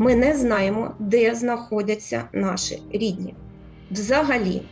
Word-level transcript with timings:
ми 0.00 0.14
не 0.14 0.36
знаємо, 0.36 0.90
де 0.98 1.34
знаходяться 1.34 2.24
наші 2.32 2.82
рідні. 2.92 3.34
Взагалі, 3.90 4.62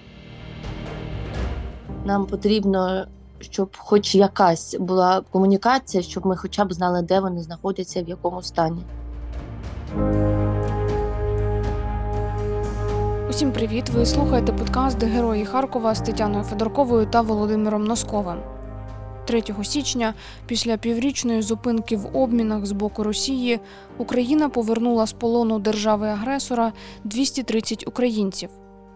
нам 2.04 2.26
потрібно, 2.26 3.06
щоб 3.40 3.76
хоч 3.76 4.14
якась 4.14 4.76
була 4.80 5.22
комунікація, 5.30 6.02
щоб 6.02 6.26
ми 6.26 6.36
хоча 6.36 6.64
б 6.64 6.72
знали, 6.72 7.02
де 7.02 7.20
вони 7.20 7.42
знаходяться, 7.42 8.02
в 8.02 8.08
якому 8.08 8.42
стані. 8.42 8.82
Усім 13.30 13.52
привіт! 13.52 13.90
Ви 13.90 14.06
слухаєте 14.06 14.52
подкаст 14.52 15.02
Герої 15.02 15.44
Харкова 15.44 15.94
з 15.94 16.00
Тетяною 16.00 16.44
Федорковою 16.44 17.06
та 17.06 17.20
Володимиром 17.20 17.84
Носковим. 17.84 18.57
3 19.28 19.42
січня, 19.62 20.14
після 20.46 20.76
піврічної 20.76 21.42
зупинки 21.42 21.96
в 21.96 22.16
обмінах 22.16 22.66
з 22.66 22.72
боку 22.72 23.02
Росії, 23.02 23.60
Україна 23.98 24.48
повернула 24.48 25.06
з 25.06 25.12
полону 25.12 25.58
держави-агресора 25.58 26.72
230 27.04 27.88
українців, 27.88 28.48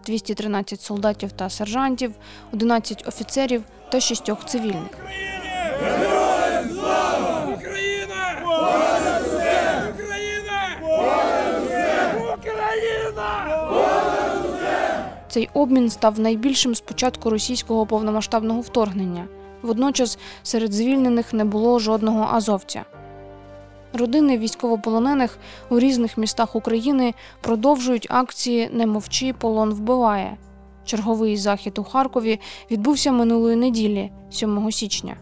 213 0.06 0.80
солдатів 0.80 1.32
та 1.32 1.50
сержантів, 1.50 2.14
11 2.52 3.08
офіцерів 3.08 3.62
та 3.90 4.00
6 4.00 4.30
цивільних. 4.46 4.90
Цей 15.28 15.48
обмін 15.54 15.90
став 15.90 16.20
найбільшим 16.20 16.74
з 16.74 16.80
початку 16.80 17.30
російського 17.30 17.86
повномасштабного 17.86 18.60
вторгнення. 18.60 19.28
Водночас 19.62 20.18
серед 20.42 20.72
звільнених 20.72 21.32
не 21.32 21.44
було 21.44 21.78
жодного 21.78 22.28
азовця. 22.32 22.84
Родини 23.92 24.38
військовополонених 24.38 25.38
у 25.70 25.78
різних 25.78 26.18
містах 26.18 26.56
України 26.56 27.14
продовжують 27.40 28.06
акції 28.10 28.70
Не 28.72 28.86
мовчи, 28.86 29.32
полон 29.32 29.70
вбиває. 29.70 30.36
Черговий 30.84 31.36
захід 31.36 31.78
у 31.78 31.84
Харкові 31.84 32.40
відбувся 32.70 33.12
минулої 33.12 33.56
неділі, 33.56 34.10
7 34.30 34.72
січня. 34.72 35.16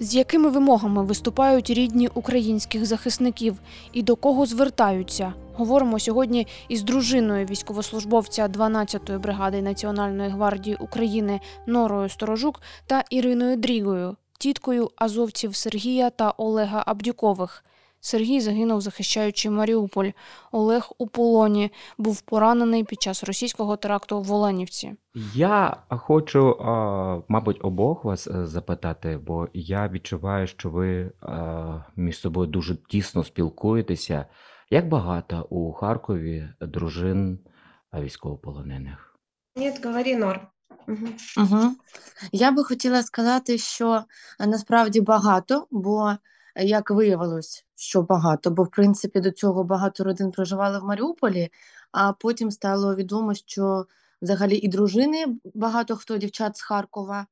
З 0.00 0.14
якими 0.14 0.48
вимогами 0.48 1.04
виступають 1.04 1.70
рідні 1.70 2.08
українських 2.14 2.86
захисників 2.86 3.58
і 3.92 4.02
до 4.02 4.16
кого 4.16 4.46
звертаються? 4.46 5.34
Говоримо 5.54 5.98
сьогодні 5.98 6.46
із 6.68 6.82
дружиною 6.82 7.46
військовослужбовця 7.46 8.48
12-ї 8.48 9.18
бригади 9.18 9.62
Національної 9.62 10.30
гвардії 10.30 10.76
України 10.76 11.40
Норою 11.66 12.08
Сторожук 12.08 12.60
та 12.86 13.04
Іриною 13.10 13.56
Дрігою, 13.56 14.16
тіткою 14.38 14.90
азовців 14.96 15.56
Сергія 15.56 16.10
та 16.10 16.30
Олега 16.30 16.82
Абдюкових. 16.86 17.64
Сергій 18.00 18.40
загинув, 18.40 18.80
захищаючи 18.80 19.50
Маріуполь. 19.50 20.10
Олег 20.52 20.90
у 20.98 21.06
полоні 21.06 21.70
був 21.98 22.20
поранений 22.20 22.84
під 22.84 23.02
час 23.02 23.24
російського 23.24 23.76
теракту 23.76 24.20
в 24.20 24.32
Оленівці. 24.32 24.94
Я 25.34 25.76
хочу, 25.88 26.56
мабуть, 27.28 27.58
обох 27.62 28.04
вас 28.04 28.26
е, 28.26 28.46
запитати, 28.46 29.20
бо 29.26 29.48
я 29.52 29.88
відчуваю, 29.88 30.46
що 30.46 30.70
ви 30.70 31.12
між 31.96 32.18
собою 32.18 32.46
дуже 32.46 32.76
тісно 32.76 33.24
спілкуєтеся. 33.24 34.26
Як 34.70 34.88
багато 34.88 35.46
у 35.50 35.72
Харкові 35.72 36.48
дружин 36.60 37.38
військовополонених? 37.94 39.18
Ні, 39.56 39.72
говори, 39.84 40.16
Нор. 40.16 40.40
Угу. 40.88 41.06
Угу. 41.36 41.76
Я 42.32 42.50
би 42.50 42.64
хотіла 42.64 43.02
сказати, 43.02 43.58
що 43.58 44.04
насправді 44.40 45.00
багато, 45.00 45.66
бо 45.70 46.12
як 46.58 46.90
виявилось, 46.90 47.64
що 47.76 48.02
багато, 48.02 48.50
бо 48.50 48.62
в 48.62 48.70
принципі 48.70 49.20
до 49.20 49.30
цього 49.30 49.64
багато 49.64 50.04
родин 50.04 50.30
проживали 50.30 50.78
в 50.78 50.84
Маріуполі, 50.84 51.48
а 51.92 52.12
потім 52.12 52.50
стало 52.50 52.94
відомо, 52.94 53.34
що 53.34 53.86
взагалі 54.22 54.56
і 54.56 54.68
дружини 54.68 55.26
багато 55.54 55.96
хто 55.96 56.16
дівчат 56.16 56.56
з 56.56 56.62
Харкова, 56.62 57.26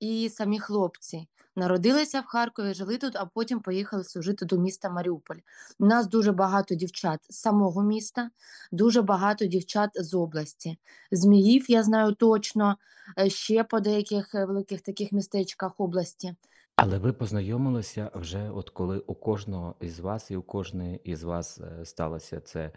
і 0.00 0.28
самі 0.28 0.58
хлопці 0.58 1.28
народилися 1.56 2.20
в 2.20 2.26
Харкові, 2.26 2.74
жили 2.74 2.98
тут, 2.98 3.16
а 3.16 3.26
потім 3.26 3.60
поїхали 3.60 4.04
служити 4.04 4.44
до 4.44 4.58
міста 4.58 4.90
Маріуполь. 4.90 5.36
У 5.78 5.86
нас 5.86 6.08
дуже 6.08 6.32
багато 6.32 6.74
дівчат 6.74 7.20
з 7.28 7.36
самого 7.40 7.82
міста, 7.82 8.30
дуже 8.72 9.02
багато 9.02 9.46
дівчат 9.46 9.90
з 9.94 10.14
області. 10.14 10.78
Зміїв 11.12 11.70
я 11.70 11.82
знаю 11.82 12.12
точно, 12.12 12.76
е, 13.18 13.30
ще 13.30 13.64
по 13.64 13.80
деяких 13.80 14.34
е, 14.34 14.44
великих 14.44 14.80
таких 14.80 15.12
містечках 15.12 15.72
області. 15.78 16.34
Але 16.82 16.98
ви 16.98 17.12
познайомилися 17.12 18.10
вже, 18.14 18.50
от 18.54 18.70
коли 18.70 18.98
у 18.98 19.14
кожного 19.14 19.74
із 19.80 20.00
вас 20.00 20.30
і 20.30 20.36
у 20.36 20.42
кожної 20.42 21.00
із 21.04 21.22
вас 21.22 21.60
е, 21.60 21.84
сталося 21.84 22.40
це 22.40 22.70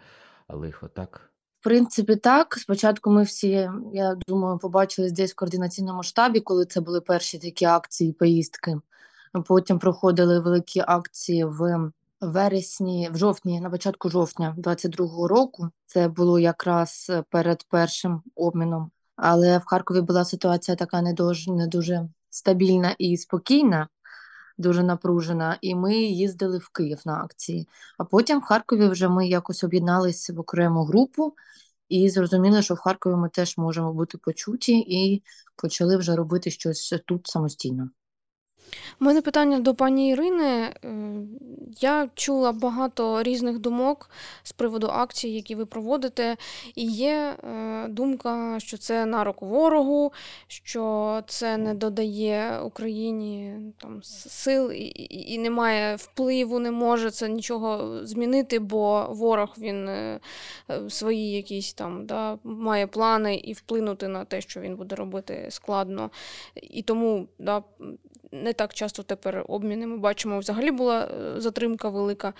лихо, 0.48 0.88
так? 0.88 1.30
В 1.60 1.64
принципі, 1.64 2.16
так. 2.16 2.54
Спочатку 2.54 3.10
ми 3.10 3.22
всі, 3.22 3.70
я 3.92 4.16
думаю, 4.28 4.58
побачились 4.58 5.12
десь 5.12 5.32
в 5.32 5.34
координаційному 5.34 6.02
штабі, 6.02 6.40
коли 6.40 6.66
це 6.66 6.80
були 6.80 7.00
перші 7.00 7.38
такі 7.38 7.64
акції, 7.64 8.12
поїздки. 8.12 8.80
Потім 9.46 9.78
проходили 9.78 10.40
великі 10.40 10.82
акції 10.86 11.44
в 11.44 11.90
вересні, 12.20 13.10
в 13.12 13.16
жовтні, 13.16 13.60
на 13.60 13.70
початку 13.70 14.10
жовтня 14.10 14.56
22-го 14.58 15.28
року. 15.28 15.70
Це 15.86 16.08
було 16.08 16.38
якраз 16.38 17.12
перед 17.30 17.66
першим 17.68 18.22
обміном. 18.34 18.90
Але 19.16 19.58
в 19.58 19.64
Харкові 19.64 20.00
була 20.00 20.24
ситуація 20.24 20.76
така 20.76 21.02
не 21.02 21.12
дуже, 21.12 21.52
не 21.52 21.66
дуже 21.66 22.08
стабільна 22.30 22.94
і 22.98 23.16
спокійна 23.16 23.88
дуже 24.58 24.82
напружена, 24.82 25.58
і 25.60 25.74
ми 25.74 25.94
їздили 25.96 26.58
в 26.58 26.68
Київ 26.68 27.00
на 27.04 27.14
акції. 27.14 27.68
А 27.98 28.04
потім 28.04 28.38
в 28.38 28.42
Харкові 28.42 28.88
вже 28.88 29.08
ми 29.08 29.28
якось 29.28 29.64
об'єдналися 29.64 30.32
в 30.32 30.40
окрему 30.40 30.84
групу 30.84 31.34
і 31.88 32.10
зрозуміли, 32.10 32.62
що 32.62 32.74
в 32.74 32.78
Харкові 32.78 33.16
ми 33.16 33.28
теж 33.28 33.58
можемо 33.58 33.92
бути 33.92 34.18
почуті, 34.18 34.78
і 34.78 35.22
почали 35.56 35.96
вже 35.96 36.16
робити 36.16 36.50
щось 36.50 36.94
тут 37.06 37.26
самостійно. 37.26 37.90
У 39.00 39.04
мене 39.04 39.22
питання 39.22 39.60
до 39.60 39.74
пані 39.74 40.10
Ірини. 40.10 40.44
Е, 40.44 40.72
я 41.80 42.08
чула 42.14 42.52
багато 42.52 43.22
різних 43.22 43.58
думок 43.58 44.10
з 44.42 44.52
приводу 44.52 44.86
акцій, 44.86 45.28
які 45.28 45.54
ви 45.54 45.66
проводите, 45.66 46.36
і 46.74 46.86
є 46.86 47.36
е, 47.44 47.88
думка, 47.88 48.60
що 48.60 48.76
це 48.76 49.06
на 49.06 49.24
руку 49.24 49.46
ворогу, 49.46 50.12
що 50.48 51.22
це 51.26 51.56
не 51.56 51.74
додає 51.74 52.60
Україні 52.60 53.54
там 53.78 54.02
сил 54.02 54.72
і, 54.72 54.92
і 55.34 55.38
немає 55.38 55.96
впливу, 55.96 56.58
не 56.58 56.70
може 56.70 57.10
це 57.10 57.28
нічого 57.28 58.00
змінити, 58.06 58.58
бо 58.58 59.06
ворог 59.10 59.54
він 59.58 59.88
е, 59.88 60.20
свої 60.88 61.32
якісь 61.32 61.72
там 61.72 62.06
да, 62.06 62.38
має 62.44 62.86
плани 62.86 63.36
і 63.36 63.52
вплинути 63.52 64.08
на 64.08 64.24
те, 64.24 64.40
що 64.40 64.60
він 64.60 64.76
буде 64.76 64.94
робити 64.96 65.46
складно. 65.50 66.10
І 66.62 66.82
тому 66.82 67.28
да, 67.38 67.62
не 68.42 68.52
так 68.52 68.74
часто 68.74 69.02
тепер 69.02 69.44
обміни 69.48 69.86
ми 69.86 69.96
бачимо, 69.96 70.38
взагалі 70.38 70.70
була 70.70 71.04
е, 71.04 71.40
затримка 71.40 71.88
велика, 71.88 72.32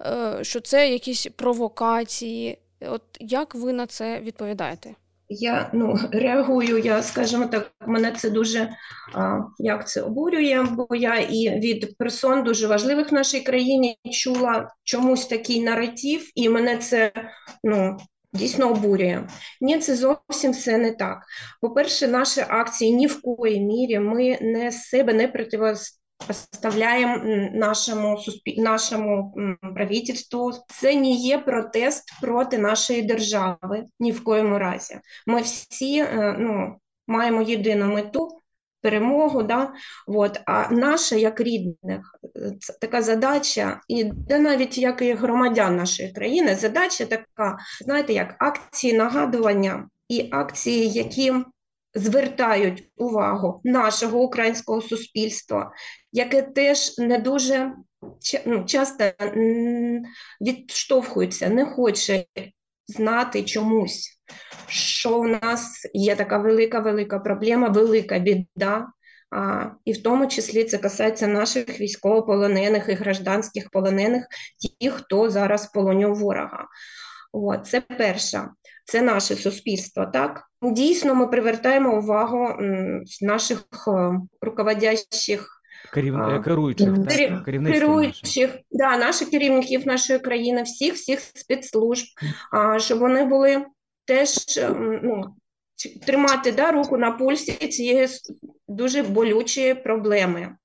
е, 0.00 0.38
що 0.42 0.60
це 0.60 0.90
якісь 0.90 1.26
провокації. 1.36 2.58
От 2.80 3.02
як 3.20 3.54
ви 3.54 3.72
на 3.72 3.86
це 3.86 4.20
відповідаєте? 4.20 4.94
Я 5.28 5.70
ну 5.72 5.98
реагую, 6.12 6.78
я 6.78 7.02
скажімо 7.02 7.46
так, 7.46 7.72
мене 7.86 8.12
це 8.12 8.30
дуже 8.30 8.70
а, 9.14 9.40
як 9.58 9.88
це 9.88 10.02
обурює, 10.02 10.66
бо 10.70 10.96
я 10.96 11.18
і 11.18 11.60
від 11.60 11.96
персон 11.98 12.42
дуже 12.42 12.66
важливих 12.66 13.10
в 13.10 13.14
нашій 13.14 13.40
країні 13.40 13.98
чула 14.12 14.70
чомусь 14.84 15.26
такий 15.26 15.62
наратив, 15.62 16.30
і 16.34 16.48
мене 16.48 16.76
це 16.76 17.12
ну 17.64 17.96
дійсно 18.32 18.70
обурює. 18.70 19.28
Ні, 19.60 19.78
це 19.78 19.96
зовсім 19.96 20.52
все 20.52 20.78
не 20.78 20.92
так. 20.92 21.18
По-перше, 21.60 22.08
наші 22.08 22.44
акції 22.48 22.92
ні 22.92 23.06
в 23.06 23.22
коїй 23.22 23.60
мірі 23.60 23.98
ми 23.98 24.38
не 24.40 24.72
себе 24.72 25.12
не 25.12 25.28
противоставляємо 25.28 27.24
нашому 27.54 28.18
суспіль... 28.18 28.62
нашому 28.62 29.34
правительству. 29.74 30.52
Це 30.68 30.94
не 30.94 31.10
є 31.10 31.38
протест 31.38 32.04
проти 32.22 32.58
нашої 32.58 33.02
держави 33.02 33.84
ні 34.00 34.12
в 34.12 34.24
коєму 34.24 34.58
разі. 34.58 34.98
Ми 35.26 35.40
всі 35.40 35.98
е, 35.98 36.36
ну, 36.38 36.76
маємо 37.06 37.42
єдину 37.42 37.86
мету 37.94 38.37
перемогу. 38.80 39.42
Да? 39.42 39.72
От. 40.06 40.40
А 40.46 40.70
наша, 40.70 41.16
як 41.16 41.40
рідних, 41.40 42.14
це 42.60 42.72
така 42.80 43.02
задача, 43.02 43.80
і 43.88 44.04
де 44.04 44.38
навіть 44.38 44.78
як 44.78 45.02
і 45.02 45.12
громадян 45.12 45.76
нашої 45.76 46.12
країни, 46.12 46.54
задача 46.54 47.04
така, 47.04 47.58
знаєте, 47.80 48.12
як 48.12 48.36
акції 48.38 48.92
нагадування 48.92 49.88
і 50.08 50.28
акції, 50.32 50.88
які 50.90 51.32
звертають 51.94 52.90
увагу 52.96 53.60
нашого 53.64 54.20
українського 54.20 54.82
суспільства, 54.82 55.72
яке 56.12 56.42
теж 56.42 56.98
не 56.98 57.18
дуже 57.18 57.72
ну, 58.46 58.64
часто 58.64 59.04
відштовхується, 60.40 61.48
не 61.48 61.66
хоче 61.66 62.24
знати 62.86 63.42
чомусь, 63.42 64.17
що 64.66 65.20
в 65.20 65.28
нас 65.28 65.90
є 65.94 66.16
така 66.16 66.38
велика 66.38 66.78
велика 66.78 67.18
проблема, 67.18 67.68
велика 67.68 68.18
біда 68.18 68.86
а, 69.30 69.66
і 69.84 69.92
в 69.92 70.02
тому 70.02 70.26
числі 70.26 70.64
це 70.64 70.78
касається 70.78 71.26
наших 71.26 71.80
військовополонених 71.80 72.88
і 72.88 72.92
гражданських 72.92 73.70
полонених, 73.70 74.26
ті, 74.58 74.90
хто 74.90 75.30
зараз 75.30 75.66
в 75.66 75.72
полоні 75.72 76.06
у 76.06 76.14
ворога. 76.14 76.66
От, 77.32 77.66
це 77.66 77.80
перша, 77.80 78.50
це 78.84 79.02
наше 79.02 79.34
суспільство. 79.34 80.06
Так 80.06 80.42
дійсно, 80.62 81.14
ми 81.14 81.26
привертаємо 81.26 81.98
увагу 81.98 82.54
наших 83.22 83.64
е, 83.88 84.20
руководящих 84.40 85.54
Керів... 85.92 86.14
Керуючих, 86.44 86.88
так? 86.88 87.44
керуючих, 87.44 88.50
да, 88.70 88.96
наших 88.96 89.30
керівників 89.30 89.86
нашої 89.86 90.18
країни, 90.18 90.62
всіх 90.62 90.94
всіх 90.94 91.20
спецслужб, 91.20 92.06
а, 92.52 92.78
щоб 92.78 92.98
вони 92.98 93.24
були 93.24 93.64
теж 94.08 94.58
ем, 94.58 95.00
ну, 95.02 95.24
тримати 96.06 96.52
да, 96.52 96.70
руку 96.70 96.96
на 96.96 97.10
пульсі 97.10 97.52
цієї 97.52 98.08
дуже 98.68 99.02
болючої 99.02 99.74
проблеми. 99.74 100.56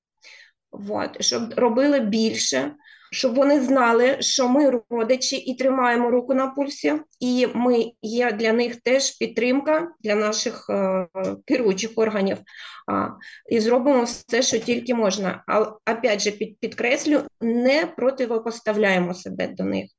От, 0.88 1.22
щоб 1.22 1.54
робили 1.56 2.00
більше, 2.00 2.74
щоб 3.12 3.34
вони 3.34 3.60
знали, 3.60 4.16
що 4.20 4.48
ми 4.48 4.80
родичі 4.90 5.36
і 5.36 5.56
тримаємо 5.56 6.10
руку 6.10 6.34
на 6.34 6.46
пульсі, 6.46 6.94
і 7.20 7.46
ми 7.54 7.92
є 8.02 8.32
для 8.32 8.52
них 8.52 8.76
теж 8.76 9.10
підтримка 9.10 9.88
для 10.00 10.14
наших 10.14 10.66
е, 10.70 11.06
керуючих 11.46 11.90
органів. 11.96 12.38
А, 12.86 13.08
і 13.50 13.60
зробимо 13.60 14.04
все, 14.04 14.42
що 14.42 14.58
тільки 14.58 14.94
можна. 14.94 15.44
А 15.46 15.60
опять 15.92 16.22
же, 16.22 16.30
під, 16.30 16.58
підкреслю, 16.60 17.20
не 17.40 17.86
противопоставляємо 17.86 19.14
себе 19.14 19.46
до 19.48 19.64
них. 19.64 19.90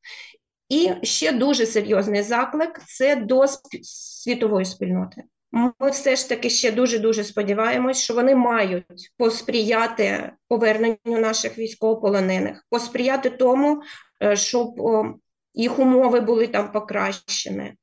І 0.70 0.92
ще 1.04 1.32
дуже 1.32 1.66
серйозний 1.66 2.24
заклик 2.24 2.82
це 2.88 3.16
до 3.16 3.46
світової 3.84 4.66
спільноти. 4.66 5.24
Ми 5.52 5.90
все 5.92 6.16
ж 6.16 6.30
таки 6.30 6.50
ще 6.50 6.72
дуже 6.72 7.00
дуже 7.00 7.24
сподіваємось, 7.24 7.98
що 7.98 8.14
вони 8.14 8.36
мають 8.36 9.12
посприяти 9.18 10.32
поверненню 10.48 10.98
наших 11.06 11.58
військовополонених, 11.58 12.66
посприяти 12.70 13.30
тому, 13.30 13.82
е, 14.24 14.36
щоб 14.36 14.70
їх 15.54 15.80
умови 15.80 16.20
були 16.20 16.48
там 16.48 16.72
покращені. 16.72 17.74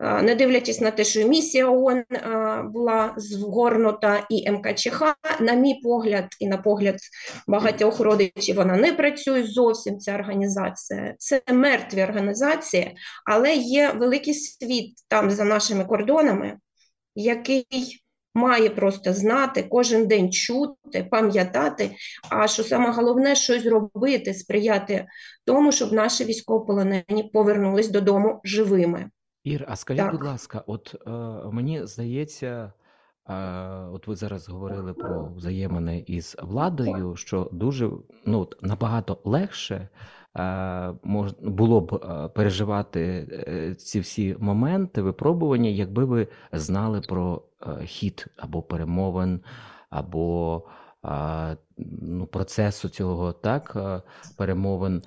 Е, 0.00 0.22
Не 0.22 0.34
дивлячись 0.34 0.80
на 0.80 0.90
те, 0.90 1.04
що 1.04 1.28
місія 1.28 1.70
ООН 1.70 1.98
е, 1.98 2.62
була 2.72 3.14
згорнута, 3.16 4.26
і 4.30 4.50
МКЧХ, 4.50 5.02
на 5.40 5.52
мій 5.52 5.80
погляд, 5.82 6.26
і 6.40 6.46
на 6.46 6.56
погляд 6.56 6.96
багатьох 7.48 8.00
родичів, 8.00 8.56
вона 8.56 8.76
не 8.76 8.92
працює 8.92 9.42
зовсім. 9.42 9.98
Ця 9.98 10.14
організація 10.14 11.14
це 11.18 11.42
мертві 11.52 12.02
організації, 12.02 12.96
але 13.24 13.54
є 13.54 13.92
великий 13.92 14.34
світ 14.34 14.94
там 15.08 15.30
за 15.30 15.44
нашими 15.44 15.84
кордонами, 15.84 16.56
який 17.14 17.66
має 18.34 18.70
просто 18.70 19.12
знати, 19.12 19.62
кожен 19.62 20.06
день 20.06 20.32
чути, 20.32 21.08
пам'ятати. 21.10 21.90
А 22.30 22.48
що 22.48 22.64
саме 22.64 22.90
головне, 22.90 23.36
щось 23.36 23.62
зробити, 23.62 24.34
сприяти 24.34 25.06
тому, 25.44 25.72
щоб 25.72 25.92
наші 25.92 26.24
військовополонені 26.24 27.30
повернулись 27.32 27.88
додому 27.88 28.40
живими. 28.44 29.10
Ір, 29.46 29.64
а 29.68 29.76
скажіть, 29.76 30.02
Так. 30.04 30.12
будь 30.12 30.24
ласка, 30.24 30.62
от 30.66 30.94
е, 31.06 31.10
мені 31.50 31.86
здається, 31.86 32.72
е, 33.28 33.34
от 33.92 34.06
ви 34.06 34.16
зараз 34.16 34.48
говорили 34.48 34.94
про 34.94 35.32
взаємини 35.36 36.04
із 36.06 36.36
владою, 36.42 37.16
що 37.16 37.48
дуже 37.52 37.90
ну, 38.24 38.40
от 38.40 38.62
набагато 38.62 39.18
легше 39.24 39.88
е, 40.36 40.94
мож, 41.02 41.32
було 41.42 41.80
б 41.80 41.94
е, 41.94 42.28
переживати 42.28 43.28
е, 43.48 43.74
ці 43.74 44.00
всі 44.00 44.36
моменти 44.38 45.02
випробування, 45.02 45.70
якби 45.70 46.04
ви 46.04 46.28
знали 46.52 47.00
про 47.00 47.42
е, 47.62 47.84
хід 47.84 48.26
або 48.36 48.62
перемовин, 48.62 49.40
або 49.90 50.62
е, 51.04 51.56
ну, 52.02 52.26
процесу 52.26 52.88
цього 52.88 53.32
так, 53.32 53.72
е, 53.76 54.02
перемовин. 54.36 55.02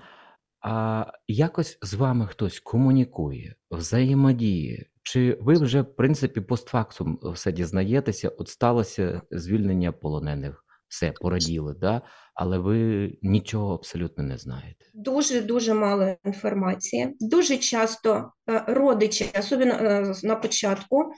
А 0.61 1.05
якось 1.27 1.77
з 1.81 1.93
вами 1.93 2.27
хтось 2.27 2.59
комунікує, 2.59 3.55
взаємодіє? 3.71 4.85
Чи 5.03 5.37
ви 5.41 5.53
вже, 5.53 5.81
в 5.81 5.95
принципі, 5.95 6.41
постфактум 6.41 7.19
все 7.23 7.51
дізнаєтеся? 7.51 8.29
От 8.29 8.47
сталося 8.47 9.21
звільнення 9.31 9.91
полонених, 9.91 10.65
все 10.87 11.11
пораділи, 11.11 11.75
да? 11.81 12.01
але 12.39 12.57
ви 12.57 13.11
нічого 13.21 13.73
абсолютно 13.73 14.23
не 14.23 14.37
знаєте. 14.37 14.85
Дуже 14.93 15.41
дуже 15.41 15.73
мало 15.73 16.15
інформації. 16.25 17.15
Дуже 17.19 17.57
часто 17.57 18.31
е, 18.49 18.63
родичі, 18.67 19.25
особливо 19.39 19.71
е, 19.71 20.13
на 20.23 20.35
початку, 20.35 21.03
е, 21.03 21.09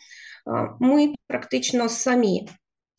ми 0.80 1.16
практично 1.28 1.90
самі 1.90 2.50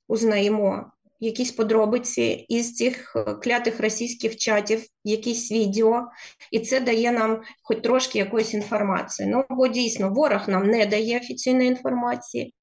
узнаємо 0.09 0.93
якісь 1.23 1.53
подробиці 1.53 2.47
із 2.49 2.75
цих 2.75 3.17
е, 3.17 3.35
клятих 3.35 3.81
російських 3.81 4.37
чатів, 4.37 4.87
якісь 5.05 5.53
відео, 5.53 6.09
і 6.51 6.61
це 6.61 6.81
дає 6.81 7.13
нам 7.13 7.43
хоч 7.63 7.81
трошки 7.81 8.19
якоїсь 8.19 8.55
інформації. 8.55 9.29
Ну, 9.29 9.45
бо 9.51 9.69
дійсно 9.69 10.11
ворог 10.11 10.49
нам 10.49 10.67
не 10.67 10.87
дає 10.87 11.19
офіційної 11.19 11.69
інформації. 11.69 12.55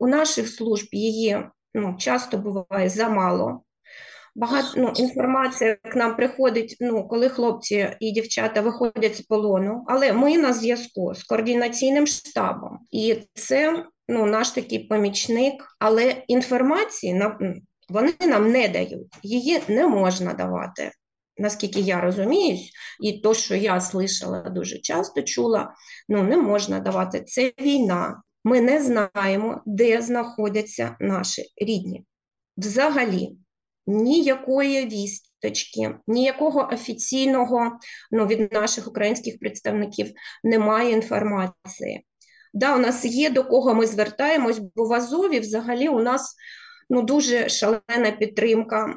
У 0.00 0.06
наших 0.06 0.48
служб 0.48 0.88
її 0.92 1.38
ну, 1.74 1.96
часто 1.98 2.38
буває 2.38 2.88
замало. 2.88 3.62
Багато 4.34 4.68
ну, 4.76 4.92
інформація 4.96 5.74
к 5.74 5.98
нам 5.98 6.16
приходить, 6.16 6.76
ну, 6.80 7.08
коли 7.08 7.28
хлопці 7.28 7.96
і 8.00 8.10
дівчата 8.10 8.60
виходять 8.60 9.16
з 9.16 9.20
полону, 9.20 9.84
але 9.88 10.12
ми 10.12 10.38
на 10.38 10.52
зв'язку 10.52 11.14
з 11.14 11.22
координаційним 11.22 12.06
штабом. 12.06 12.78
І 12.90 13.16
це 13.34 13.84
ну, 14.08 14.26
наш 14.26 14.50
такий 14.50 14.78
помічник, 14.78 15.76
але 15.78 16.22
інформації 16.28 17.14
нам, 17.14 17.54
вони 17.88 18.14
нам 18.20 18.52
не 18.52 18.68
дають, 18.68 19.14
її 19.22 19.62
не 19.68 19.86
можна 19.86 20.32
давати. 20.34 20.92
Наскільки 21.38 21.80
я 21.80 22.00
розуміюсь, 22.00 22.72
і 23.00 23.12
то, 23.12 23.34
що 23.34 23.54
я 23.54 23.78
слышала 23.78 24.50
дуже 24.50 24.78
часто, 24.78 25.22
чула, 25.22 25.74
ну 26.08 26.22
не 26.22 26.36
можна 26.36 26.80
давати. 26.80 27.20
Це 27.20 27.52
війна. 27.60 28.22
Ми 28.44 28.60
не 28.60 28.82
знаємо, 28.82 29.62
де 29.66 30.02
знаходяться 30.02 30.96
наші 31.00 31.42
рідні. 31.56 32.04
Взагалі, 32.56 33.36
ніякої 33.86 34.86
вісточки, 34.86 35.94
ніякого 36.06 36.68
офіційного 36.72 37.78
ну, 38.10 38.26
від 38.26 38.52
наших 38.52 38.88
українських 38.88 39.38
представників 39.38 40.12
немає 40.44 40.92
інформації. 40.92 42.04
Да, 42.54 42.76
у 42.76 42.78
нас 42.78 43.04
є 43.04 43.30
до 43.30 43.44
кого 43.44 43.74
ми 43.74 43.86
звертаємось, 43.86 44.58
бо 44.58 44.88
в 44.88 44.92
Азові 44.92 45.40
взагалі 45.40 45.88
у 45.88 46.02
нас 46.02 46.34
ну, 46.90 47.02
дуже 47.02 47.48
шалена 47.48 48.10
підтримка 48.18 48.94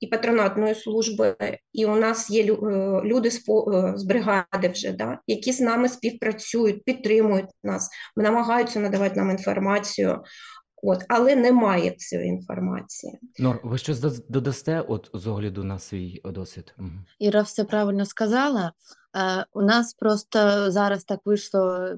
і 0.00 0.06
патронатної 0.06 0.74
служби, 0.74 1.36
і 1.72 1.86
у 1.86 1.96
нас 1.96 2.30
є 2.30 2.42
лю- 2.52 2.68
е, 2.68 3.02
люди 3.04 3.30
з, 3.30 3.38
по- 3.38 3.72
е, 3.72 3.92
з 3.98 4.04
бригади 4.04 4.68
вже, 4.72 4.92
да, 4.92 5.18
які 5.26 5.52
з 5.52 5.60
нами 5.60 5.88
співпрацюють, 5.88 6.84
підтримують 6.84 7.50
нас, 7.64 7.90
намагаються 8.16 8.80
надавати 8.80 9.16
нам 9.20 9.30
інформацію. 9.30 10.22
От, 10.82 11.04
але 11.08 11.36
немає 11.36 11.90
цієї 11.90 12.28
інформації. 12.28 13.18
Нор, 13.38 13.60
ви 13.64 13.78
щось 13.78 13.98
доз- 13.98 14.22
додасте 14.28 14.80
от 14.80 15.10
з 15.14 15.26
огляду 15.26 15.64
на 15.64 15.78
свій 15.78 16.20
досвід? 16.24 16.74
Мгм. 16.78 17.04
Іра 17.18 17.42
все 17.42 17.64
правильно 17.64 18.04
сказала. 18.06 18.72
Е, 19.16 19.44
у 19.52 19.62
нас 19.62 19.94
просто 19.94 20.70
зараз 20.70 21.04
так 21.04 21.20
вийшло 21.24 21.88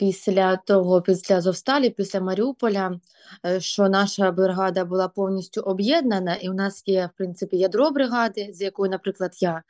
після 0.00 0.56
того, 0.56 1.02
після 1.02 1.36
Азовсталі, 1.36 1.90
після 1.90 2.20
Маріуполя, 2.20 3.00
е, 3.46 3.60
що 3.60 3.88
наша 3.88 4.30
бригада 4.30 4.84
була 4.84 5.08
повністю 5.08 5.60
об'єднана, 5.60 6.34
і 6.34 6.48
у 6.48 6.52
нас 6.52 6.82
є, 6.86 7.10
в 7.14 7.18
принципі, 7.18 7.56
ядро 7.56 7.90
бригади, 7.90 8.50
з 8.52 8.60
якою, 8.60 8.90
наприклад, 8.90 9.32
я. 9.40 9.62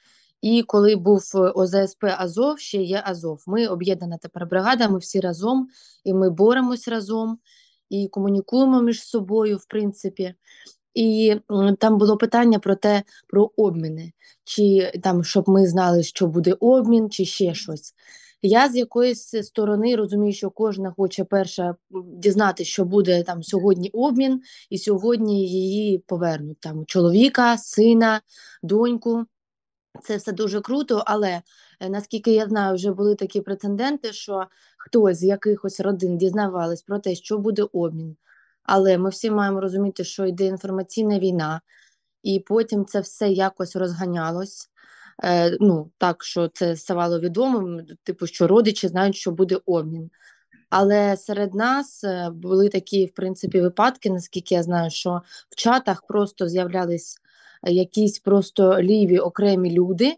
І 0.43 0.63
коли 0.63 0.97
був 0.97 1.33
е, 1.35 1.39
ОЗСП 1.39 2.05
Азов, 2.19 2.59
ще 2.59 2.79
є 2.79 3.03
Азов. 3.05 3.43
Ми 3.47 3.67
об'єднана 3.67 4.19
тепер 4.19 4.47
бригада, 4.47 4.89
ми 4.89 4.99
всі 4.99 5.21
разом, 5.21 5.69
і 6.05 6.15
ми 6.15 6.31
боремось 6.31 6.89
разом, 6.89 7.39
і 7.89 8.09
комунікуємо 8.09 8.83
між 8.83 9.03
собою, 9.03 9.57
в 9.57 9.65
принципі. 9.65 10.35
І 10.95 11.37
там 11.79 11.99
було 11.99 12.17
питання 12.17 12.59
про 12.59 12.77
те, 12.77 13.03
про 13.29 13.51
обміни, 13.57 14.13
чи 14.45 14.93
там, 15.03 15.25
щоб 15.25 15.49
ми 15.49 15.67
знали, 15.67 16.03
що 16.03 16.27
буде 16.27 16.57
обмін, 16.61 17.11
чи 17.11 17.25
ще 17.25 17.55
щось. 17.55 17.95
Я 18.43 18.69
з 18.69 18.77
якоїсь 18.77 19.35
сторони 19.47 19.97
розумію, 19.97 20.33
що 20.33 20.51
кожна 20.51 20.91
хоче 20.91 21.25
перша 21.25 21.69
м, 21.69 21.77
дізнатися, 22.07 22.71
що 22.71 22.85
буде 22.85 23.23
там 23.23 23.43
сьогодні 23.43 23.91
обмін, 23.91 24.41
і 24.71 24.79
сьогодні 24.79 25.49
її 25.49 25.99
повернуть 25.99 26.61
там 26.61 26.87
чоловіка, 26.87 27.59
сина, 27.59 28.21
доньку. 28.63 29.25
Це 30.03 30.17
все 30.17 30.33
дуже 30.33 30.61
круто, 30.61 31.03
але 31.07 31.43
е, 31.81 31.89
наскільки 31.89 32.33
я 32.33 32.47
знаю, 32.49 32.75
вже 32.75 32.93
були 32.93 33.15
такі 33.15 33.41
прецеденти, 33.41 34.13
що 34.13 34.47
хтось 34.79 35.19
з 35.19 35.25
якихось 35.25 35.81
родин 35.81 36.19
дізнавались 36.19 36.83
про 36.83 36.99
те, 36.99 37.15
що 37.15 37.39
буде 37.39 37.63
обмін. 37.73 38.17
Але 38.63 38.99
ми 38.99 39.11
всі 39.11 39.31
маємо 39.31 39.61
розуміти, 39.61 40.05
що 40.05 40.27
йде 40.27 40.45
інформаційна 40.47 41.19
війна, 41.19 41.61
і 42.23 42.41
потім 42.41 42.85
це 42.87 43.01
все 43.01 43.29
якось 43.29 43.77
розганялось. 43.77 44.70
Е, 45.25 45.57
ну, 45.61 45.91
так, 45.99 46.25
що 46.25 46.49
це 46.49 46.77
ставало 46.77 47.21
відомим, 47.21 47.87
типу, 48.03 48.27
що 48.27 48.47
родичі 48.47 48.89
знають, 48.89 49.17
що 49.17 49.31
буде 49.31 49.59
обмін. 49.67 50.11
Але 50.71 51.17
серед 51.17 51.55
нас 51.55 52.05
е, 52.05 52.31
були 52.35 52.69
такі, 52.69 53.07
в 53.07 53.15
принципі, 53.15 53.61
випадки, 53.61 54.11
наскільки 54.11 54.55
я 54.55 54.63
знаю, 54.63 54.91
що 54.91 55.23
в 55.51 55.57
чатах 55.57 56.07
просто 56.07 56.49
з'являлись 56.49 57.19
е, 57.63 57.73
якісь 57.73 58.19
просто 58.19 58.83
ліві 58.83 59.19
окремі 59.19 59.71
люди, 59.71 60.17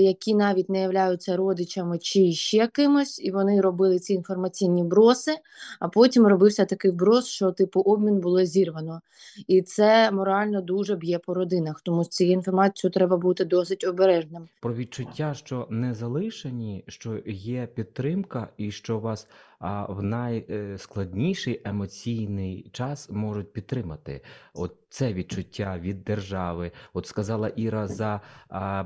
які 0.00 0.34
навіть 0.34 0.68
не 0.68 0.80
являються 0.82 1.36
родичами 1.36 1.98
чи 1.98 2.32
ще 2.32 2.66
кимось, 2.66 3.20
і 3.20 3.30
вони 3.30 3.60
робили 3.60 3.98
ці 3.98 4.14
інформаційні 4.14 4.84
броси, 4.84 5.32
а 5.80 5.88
потім 5.88 6.26
робився 6.26 6.64
такий 6.64 6.90
брос, 6.90 7.26
що 7.26 7.52
типу 7.52 7.80
обмін 7.80 8.20
було 8.20 8.44
зірвано. 8.44 9.00
І 9.46 9.62
це 9.62 10.10
морально 10.10 10.60
дуже 10.60 10.96
б'є 10.96 11.18
по 11.18 11.34
родинах, 11.34 11.80
тому 11.80 12.04
з 12.04 12.08
цією 12.08 12.34
інформацією 12.34 12.92
треба 12.92 13.16
бути 13.16 13.44
досить 13.44 13.84
обережним. 13.84 14.48
Про 14.60 14.74
відчуття, 14.74 15.34
що 15.34 15.66
не 15.70 15.94
залишені, 15.94 16.84
що 16.88 17.18
є 17.26 17.68
підтримка, 17.74 18.48
і 18.56 18.70
що 18.70 18.98
вас 18.98 19.28
а, 19.62 19.86
в 19.88 20.02
найскладніший 20.02 21.62
емоційний 21.64 22.70
час 22.72 23.10
можуть 23.10 23.52
підтримати. 23.52 24.20
От 24.54 24.74
це 24.88 25.12
відчуття 25.12 25.78
від 25.78 26.04
держави. 26.04 26.72
От 26.92 27.06
сказала 27.06 27.48
Іра 27.48 27.88
за 27.88 28.20
а, 28.48 28.84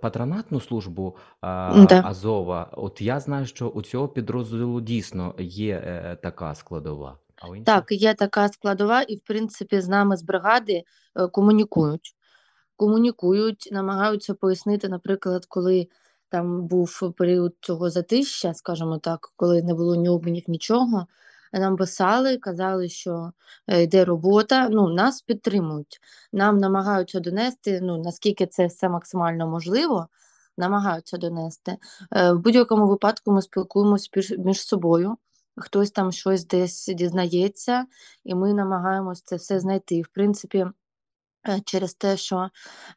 патронатну 0.00 0.60
службу 0.60 1.16
а, 1.40 1.84
Да. 1.88 2.02
Азова. 2.04 2.70
От 2.72 3.00
я 3.00 3.20
знаю, 3.20 3.46
що 3.46 3.68
у 3.68 3.82
цього 3.82 4.08
підрозділу 4.08 4.80
дійсно 4.80 5.34
є 5.38 5.74
е, 5.74 6.16
така 6.22 6.54
складова. 6.54 7.18
А 7.36 7.48
у 7.48 7.56
інших? 7.56 7.66
Так, 7.74 7.92
є 7.92 8.14
така 8.14 8.48
складова, 8.48 9.02
і 9.02 9.16
в 9.16 9.20
принципі 9.20 9.80
з 9.80 9.88
нами 9.88 10.16
з 10.16 10.22
бригади 10.22 10.82
е, 11.16 11.26
комунікують. 11.26 12.14
Комунікують, 12.76 13.68
намагаються 13.72 14.34
пояснити, 14.34 14.88
наприклад, 14.88 15.46
коли 15.48 15.88
там 16.34 16.66
був 16.66 17.12
період 17.16 17.54
цього 17.60 17.90
затища, 17.90 18.54
скажімо 18.54 18.98
так, 18.98 19.32
коли 19.36 19.62
не 19.62 19.74
було 19.74 19.94
ні 19.94 20.08
обмінів, 20.08 20.44
нічого. 20.48 21.06
Нам 21.52 21.76
писали, 21.76 22.36
казали, 22.36 22.88
що 22.88 23.32
е, 23.66 23.82
йде 23.82 24.04
робота. 24.04 24.68
Ну, 24.68 24.88
нас 24.88 25.22
підтримують. 25.22 26.00
Нам 26.32 26.58
намагаються 26.58 27.20
донести, 27.20 27.80
ну 27.82 28.02
наскільки 28.02 28.46
це 28.46 28.66
все 28.66 28.88
максимально 28.88 29.48
можливо, 29.48 30.08
намагаються 30.58 31.16
донести. 31.16 31.76
Е, 32.12 32.32
В 32.32 32.38
будь-якому 32.38 32.88
випадку 32.88 33.32
ми 33.32 33.42
спілкуємося 33.42 34.08
між 34.38 34.60
собою. 34.60 35.16
Хтось 35.56 35.90
там 35.90 36.12
щось 36.12 36.46
десь 36.46 36.86
дізнається, 36.86 37.86
і 38.24 38.34
ми 38.34 38.54
намагаємось 38.54 39.22
це 39.22 39.36
все 39.36 39.60
знайти. 39.60 40.02
В 40.02 40.08
принципі, 40.08 40.66
через 41.64 41.94
те, 41.94 42.16
що 42.16 42.48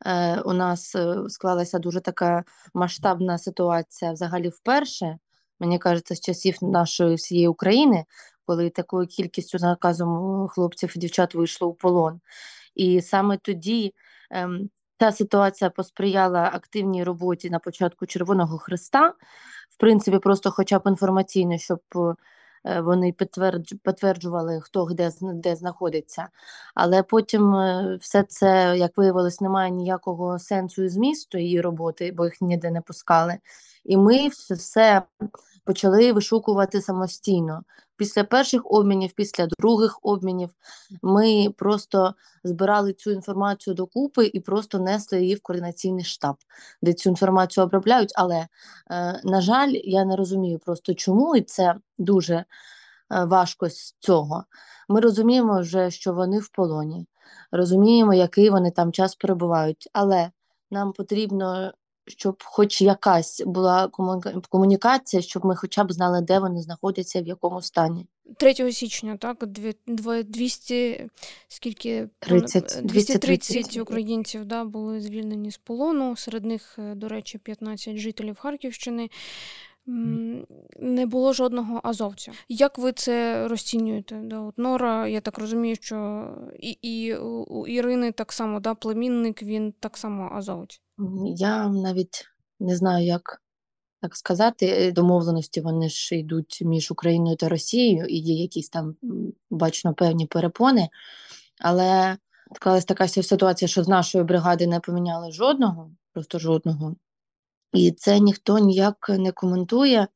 е, 0.05 0.41
у 0.41 0.53
нас 0.53 0.95
е, 0.95 1.15
склалася 1.29 1.79
дуже 1.79 2.01
така 2.01 2.43
масштабна 2.73 3.37
ситуація 3.37 4.11
взагалі 4.11 4.49
вперше, 4.49 5.17
мені 5.59 5.79
кажеться, 5.79 6.15
з 6.15 6.19
часів 6.19 6.57
нашої 6.61 7.15
всієї 7.15 7.47
України, 7.47 8.05
коли 8.45 8.69
такою 8.69 9.07
кількістю 9.07 9.57
наказом 9.61 10.45
е, 10.45 10.47
хлопців 10.47 10.93
і 10.95 10.99
дівчат 10.99 11.35
вийшло 11.35 11.67
у 11.67 11.73
полон. 11.73 12.19
І 12.75 13.01
саме 13.01 13.37
тоді 13.37 13.93
ем, 14.31 14.69
ця 14.99 15.11
ситуація 15.11 15.69
посприяла 15.69 16.49
активній 16.53 17.03
роботі 17.03 17.49
на 17.49 17.59
початку 17.59 18.05
Червоного 18.05 18.57
Христа, 18.57 19.13
в 19.69 19.77
принципі, 19.77 20.19
просто 20.19 20.51
хоча 20.51 20.79
б 20.79 20.81
інформаційно, 20.85 21.57
щоб 21.57 21.79
е, 21.95 22.15
вони 22.83 23.11
підтвердж, 23.11 23.73
підтверджували, 23.83 24.61
хто 24.61 24.85
де, 24.85 25.11
де 25.21 25.55
знаходиться. 25.55 26.27
Але 26.75 27.03
потім 27.03 27.55
е, 27.55 27.97
все 28.01 28.23
це, 28.23 28.77
як 28.77 28.97
виявилось, 28.97 29.41
не 29.41 29.49
має 29.49 29.71
ніякого 29.71 30.39
сенсу 30.39 30.83
і 30.83 30.89
змісту 30.89 31.37
її 31.37 31.61
роботи, 31.61 32.11
бо 32.11 32.25
їх 32.25 32.41
ніде 32.41 32.71
не 32.71 32.81
пускали. 32.81 33.37
І 33.85 33.97
ми 33.97 34.27
все 34.27 35.01
почали 35.67 36.13
вишукувати 36.13 36.81
самостійно. 36.81 37.63
Після 37.97 38.23
перших 38.23 38.61
обмінів, 38.65 39.11
після 39.11 39.47
других 39.59 39.99
обмінів 40.01 40.49
ми 41.01 41.47
просто 41.57 42.15
збирали 42.43 42.93
цю 42.93 43.11
інформацію 43.11 43.73
докупи 43.73 44.25
і 44.33 44.39
просто 44.39 44.79
несли 44.79 45.21
її 45.21 45.35
в 45.35 45.41
координаційний 45.41 46.03
штаб, 46.03 46.35
де 46.81 46.93
цю 46.93 47.09
інформацію 47.09 47.63
обробляють. 47.63 48.13
Але, 48.15 48.47
е, 48.91 49.21
на 49.23 49.41
жаль, 49.41 49.71
я 49.73 50.05
не 50.05 50.15
розумію 50.15 50.59
просто 50.59 50.93
чому, 50.93 51.35
і 51.35 51.41
це 51.41 51.75
дуже 51.97 52.35
е, 52.35 52.45
важко 53.09 53.69
з 53.69 53.95
цього. 53.99 54.43
Ми 54.89 54.99
розуміємо 54.99 55.61
вже, 55.61 55.91
що 55.91 56.13
вони 56.13 56.39
в 56.39 56.49
полоні, 56.49 57.07
розуміємо, 57.51 58.13
який 58.13 58.49
вони 58.49 58.71
там 58.71 58.91
час 58.91 59.15
перебувають, 59.15 59.89
але 59.93 60.31
нам 60.71 60.93
потрібно, 60.93 61.71
щоб 62.07 62.43
хоч 62.45 62.81
якась 62.81 63.41
була 63.45 63.87
комуніка- 63.87 64.41
комунікація, 64.49 65.21
щоб 65.21 65.45
ми 65.45 65.55
хоча 65.55 65.83
б 65.83 65.91
знали, 65.91 66.21
де 66.21 66.39
вони 66.39 66.61
знаходяться, 66.61 67.21
в 67.21 67.27
якому 67.27 67.61
стані. 67.61 68.07
3 68.37 68.71
січня, 68.71 69.17
так, 69.17 69.37
дві- 69.47 69.75
дво- 69.87 70.23
200, 70.23 71.09
скільки? 71.47 72.09
30, 72.19 72.63
230 72.83 72.87
230. 72.87 73.81
українців 73.81 74.45
да, 74.45 74.63
були 74.63 75.01
звільнені 75.01 75.51
з 75.51 75.57
полону, 75.57 76.15
серед 76.15 76.45
них, 76.45 76.75
е, 76.79 76.95
до 76.95 77.07
речі, 77.07 77.37
15 77.37 77.97
жителів 77.97 78.37
Харківщини. 78.39 79.09
Не 80.79 81.05
було 81.05 81.33
жодного 81.33 81.81
азовця. 81.83 82.31
Як 82.49 82.77
ви 82.77 82.91
це 82.91 83.47
розцінюєте? 83.47 84.21
Да, 84.23 84.39
от 84.39 84.57
Нора, 84.57 85.07
я 85.07 85.21
так 85.21 85.37
розумію, 85.37 85.75
що 85.81 86.27
і, 86.59 86.69
і 86.69 87.15
у 87.15 87.67
Ірини 87.67 88.11
так 88.11 88.31
само, 88.31 88.59
да, 88.59 88.75
племінник, 88.75 89.43
він 89.43 89.73
так 89.79 89.97
само 89.97 90.29
азовець. 90.33 90.81
Я 91.35 91.67
навіть 91.67 92.25
не 92.59 92.75
знаю, 92.75 93.05
як 93.05 93.41
так 94.01 94.15
сказати. 94.15 94.65
Е, 94.65 94.91
Домовленості 94.91 95.61
вони 95.61 95.89
ж 95.89 96.15
йдуть 96.15 96.61
між 96.61 96.91
Україною 96.91 97.35
та 97.35 97.49
Росією, 97.49 98.05
і 98.05 98.17
є 98.17 98.41
якісь 98.41 98.69
там, 98.69 98.95
бачно, 99.49 99.93
певні 99.93 100.25
перепони. 100.25 100.89
Але 101.59 102.17
склалась 102.55 102.85
така 102.85 103.07
ситуація, 103.07 103.69
що 103.69 103.83
з 103.83 103.87
нашої 103.87 104.23
бригади 104.23 104.67
не 104.67 104.79
поміняли 104.79 105.31
жодного, 105.31 105.91
просто 106.13 106.39
жодного. 106.39 106.95
І 107.77 107.91
це 107.91 108.19
ніхто 108.19 108.59
ніяк 108.59 109.09
не 109.09 109.31
коментує. 109.31 110.07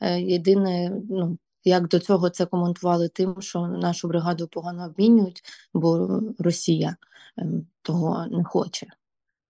Е, 0.00 0.20
Єдине, 0.20 0.92
ну, 1.10 1.38
як 1.64 1.88
до 1.88 1.98
цього 1.98 2.30
це 2.30 2.46
коментували 2.46 3.08
тим, 3.08 3.42
що 3.42 3.60
нашу 3.60 4.08
бригаду 4.08 4.48
погано 4.48 4.86
обмінюють, 4.86 5.42
бо 5.74 6.20
Росія 6.38 6.96
ем, 7.36 7.66
того 7.82 8.26
не 8.30 8.44
хоче 8.44 8.86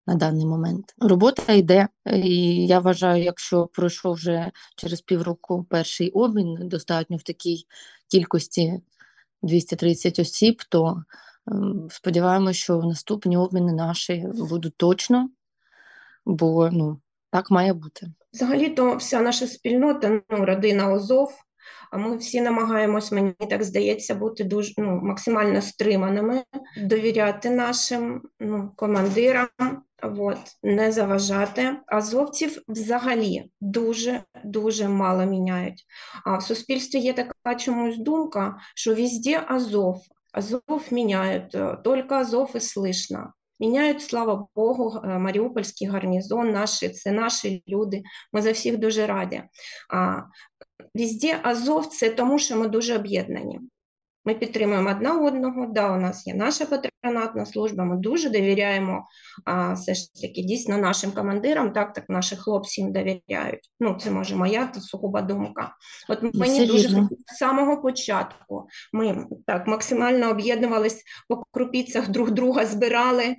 на 0.07 0.15
даний 0.15 0.47
момент. 0.47 0.95
Робота 0.99 1.53
йде, 1.53 1.89
і 2.07 2.67
я 2.67 2.79
вважаю, 2.79 3.25
якщо 3.25 3.67
пройшов 3.67 4.15
вже 4.15 4.51
через 4.77 5.01
півроку 5.01 5.67
перший 5.71 6.11
обмін, 6.11 6.69
достатньо 6.69 7.17
в 7.17 7.23
такій 7.23 7.67
кількості 8.09 8.81
230 9.43 10.19
осіб, 10.19 10.63
то 10.69 11.05
ем, 11.47 11.89
сподіваємося, 11.91 12.59
що 12.59 12.83
наступні 12.83 13.37
обміни 13.37 13.73
наші 13.73 14.27
будуть 14.35 14.77
точно, 14.77 15.31
бо 16.27 16.71
ну, 16.73 17.01
так 17.33 17.51
має 17.51 17.73
бути. 17.73 18.07
Взагалі-то 18.33 18.97
вся 18.97 19.21
наша 19.21 19.47
спільнота, 19.47 20.21
ну, 20.31 20.45
родина 20.45 20.93
Озов, 20.93 21.33
а 21.91 21.99
ми 21.99 22.17
всі 22.17 22.41
намагаємось, 22.41 23.13
мені 23.13 23.33
так 23.51 23.65
здається, 23.65 24.15
бути 24.15 24.45
дуже 24.45 24.75
ну, 24.79 25.01
максимально 25.03 25.63
стриманими, 25.63 26.43
довіряти 26.77 27.51
нашим 27.51 28.23
ну, 28.41 28.73
командирам, 28.77 29.49
от, 30.03 30.39
не 30.63 30.93
заважати. 30.93 31.77
Азовців 31.87 32.63
взагалі 32.69 33.51
дуже 33.61 34.23
дуже 34.45 34.89
мало 34.89 35.25
міняють. 35.25 35.85
А 36.25 36.37
в 36.37 36.43
суспільстві 36.43 36.99
є 36.99 37.13
така 37.13 37.55
чомусь 37.55 37.99
думка, 37.99 38.57
що 38.75 38.95
везде 38.95 39.45
Азов, 39.49 40.03
Азов 40.33 40.83
міняють, 40.91 41.55
е, 41.55 41.77
тільки 41.85 42.15
Азов 42.15 42.51
і 42.55 42.59
слышно. 42.59 43.27
Міняють, 43.63 44.03
слава 44.03 44.47
Богу, 44.57 45.01
Маріупольський 45.05 45.89
гарнізон, 45.89 46.51
наші, 46.51 46.89
це 46.89 47.13
наші 47.13 47.63
люди. 47.69 48.03
Ми 48.33 48.43
за 48.43 48.53
всіх 48.53 48.79
дуже 48.79 49.07
раді. 49.07 49.43
А, 49.91 50.21
везде 50.95 51.41
Азов 51.43 51.87
це 51.87 52.11
тому, 52.11 52.39
що 52.39 52.57
ми 52.57 52.69
дуже 52.69 52.97
об'єднані. 52.97 53.61
Ми 54.25 54.35
підтримуємо 54.35 54.91
одна 54.91 55.21
одного. 55.21 55.67
Да, 55.67 55.93
у 55.93 56.01
нас 56.01 56.27
є 56.27 56.35
наша 56.35 56.67
патронатна 56.67 57.47
служба. 57.47 57.85
Ми 57.85 57.97
дуже 57.97 58.31
довіряємо 58.31 59.07
а, 59.45 59.73
все 59.73 59.95
ж 59.95 60.15
таки 60.15 60.43
дійсно 60.43 60.79
нашим 60.79 61.13
командирам. 61.13 61.73
Так, 61.73 61.93
так 61.93 62.05
наші 62.09 62.37
хлопці 62.37 62.81
їм 62.81 62.93
довіряють. 62.93 63.71
Ну, 63.81 63.99
це 64.01 64.11
може 64.11 64.37
моя 64.37 64.67
та 64.67 64.81
сугуба 64.81 65.23
думка. 65.23 65.75
От 66.09 66.23
мені 66.23 66.55
все 66.55 66.67
дуже 66.67 66.89
вірно. 66.89 67.09
з 67.35 67.37
самого 67.37 67.83
початку 67.83 68.67
ми 68.93 69.27
так 69.47 69.67
максимально 69.67 70.31
об'єднувались 70.31 71.03
по 71.29 71.45
крупіцях 71.51 72.09
друг 72.09 72.31
друга 72.31 72.67
збирали. 72.67 73.37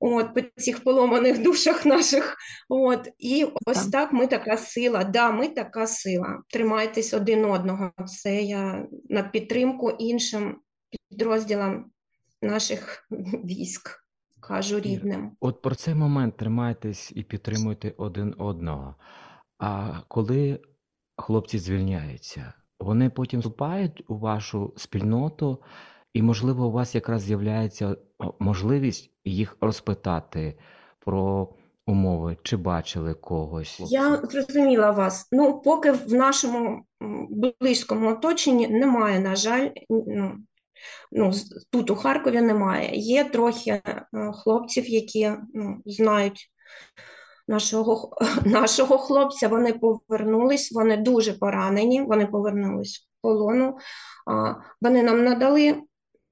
От, 0.00 0.34
по 0.34 0.40
цих 0.56 0.84
поломаних 0.84 1.42
душах 1.42 1.86
наших. 1.86 2.36
От, 2.68 3.08
і 3.18 3.46
ось 3.66 3.86
Так. 3.86 4.12
ми 4.12 4.26
така 4.26 4.56
сила. 4.56 5.04
Да, 5.04 5.30
ми 5.30 5.48
така 5.48 5.86
сила. 5.86 6.42
Тримайтесь 6.48 7.14
один 7.14 7.44
одного. 7.44 7.92
Це 8.06 8.42
я 8.42 8.86
на 9.08 9.22
підтримку 9.22 9.90
іншим 9.90 10.56
підрозділам 11.10 11.90
наших 12.42 13.08
військ, 13.44 14.04
кажу 14.40 14.80
рідним. 14.80 15.36
От 15.40 15.62
про 15.62 15.74
цей 15.74 15.94
момент 15.94 16.36
тримайтесь 16.36 17.12
і 17.14 17.22
підтримуйте 17.22 17.94
один 17.96 18.34
одного. 18.38 18.94
А 19.58 20.00
коли 20.08 20.60
хлопці 21.16 21.58
звільняються, 21.58 22.52
вони 22.80 23.10
потім 23.10 23.40
вступають 23.40 24.04
у 24.08 24.18
вашу 24.18 24.74
спільноту, 24.76 25.62
і, 26.14 26.22
можливо, 26.22 26.66
у 26.66 26.70
вас 26.70 26.94
якраз 26.94 27.22
з'являється 27.22 27.96
можливість 28.38 29.10
їх 29.24 29.56
розпитати 29.60 30.58
про 30.98 31.48
умови, 31.86 32.36
чи 32.42 32.56
бачили 32.56 33.14
когось. 33.14 33.80
Я 33.80 34.16
зрозуміла 34.16 34.90
вас. 34.90 35.28
Ну, 35.32 35.62
поки 35.64 35.92
в 35.92 36.14
нашому 36.14 36.84
близькому 37.60 38.10
оточенні 38.10 38.68
немає, 38.68 39.20
на 39.20 39.36
жаль, 39.36 39.68
ну, 39.88 40.32
ну, 41.12 41.32
тут 41.70 41.90
у 41.90 41.96
Харкові 41.96 42.40
немає. 42.40 42.90
Є 42.92 43.24
трохи 43.24 43.70
е, 43.70 44.06
хлопців, 44.32 44.90
які 44.90 45.32
ну, 45.54 45.82
знають 45.86 46.50
нашого, 47.48 48.16
нашого 48.44 48.98
хлопця. 48.98 49.48
Вони 49.48 49.72
повернулись, 49.72 50.72
вони 50.72 50.96
дуже 50.96 51.32
поранені, 51.32 52.02
вони 52.02 52.26
повернулись 52.26 52.98
в 52.98 53.22
полону. 53.22 53.78
Вони 54.80 55.02
нам 55.02 55.24
надали, 55.24 55.82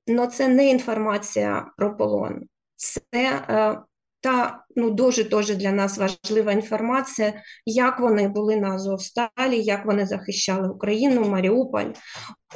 але 0.09 0.27
це 0.27 0.49
не 0.49 0.69
інформація 0.69 1.71
про 1.77 1.97
полон. 1.97 2.43
Це 2.77 3.03
е, 3.15 3.81
та 4.23 4.65
ну, 4.77 4.91
дуже 4.91 5.25
дуже 5.25 5.55
для 5.55 5.73
нас 5.73 5.99
важлива 5.99 6.53
інформація, 6.53 7.43
як 7.67 8.01
вони 8.01 8.29
були 8.29 8.57
на 8.57 8.75
Азовсталі, 8.75 9.63
як 9.63 9.87
вони 9.87 10.07
захищали 10.07 10.69
Україну, 10.69 11.29
Маріуполь. 11.29 11.91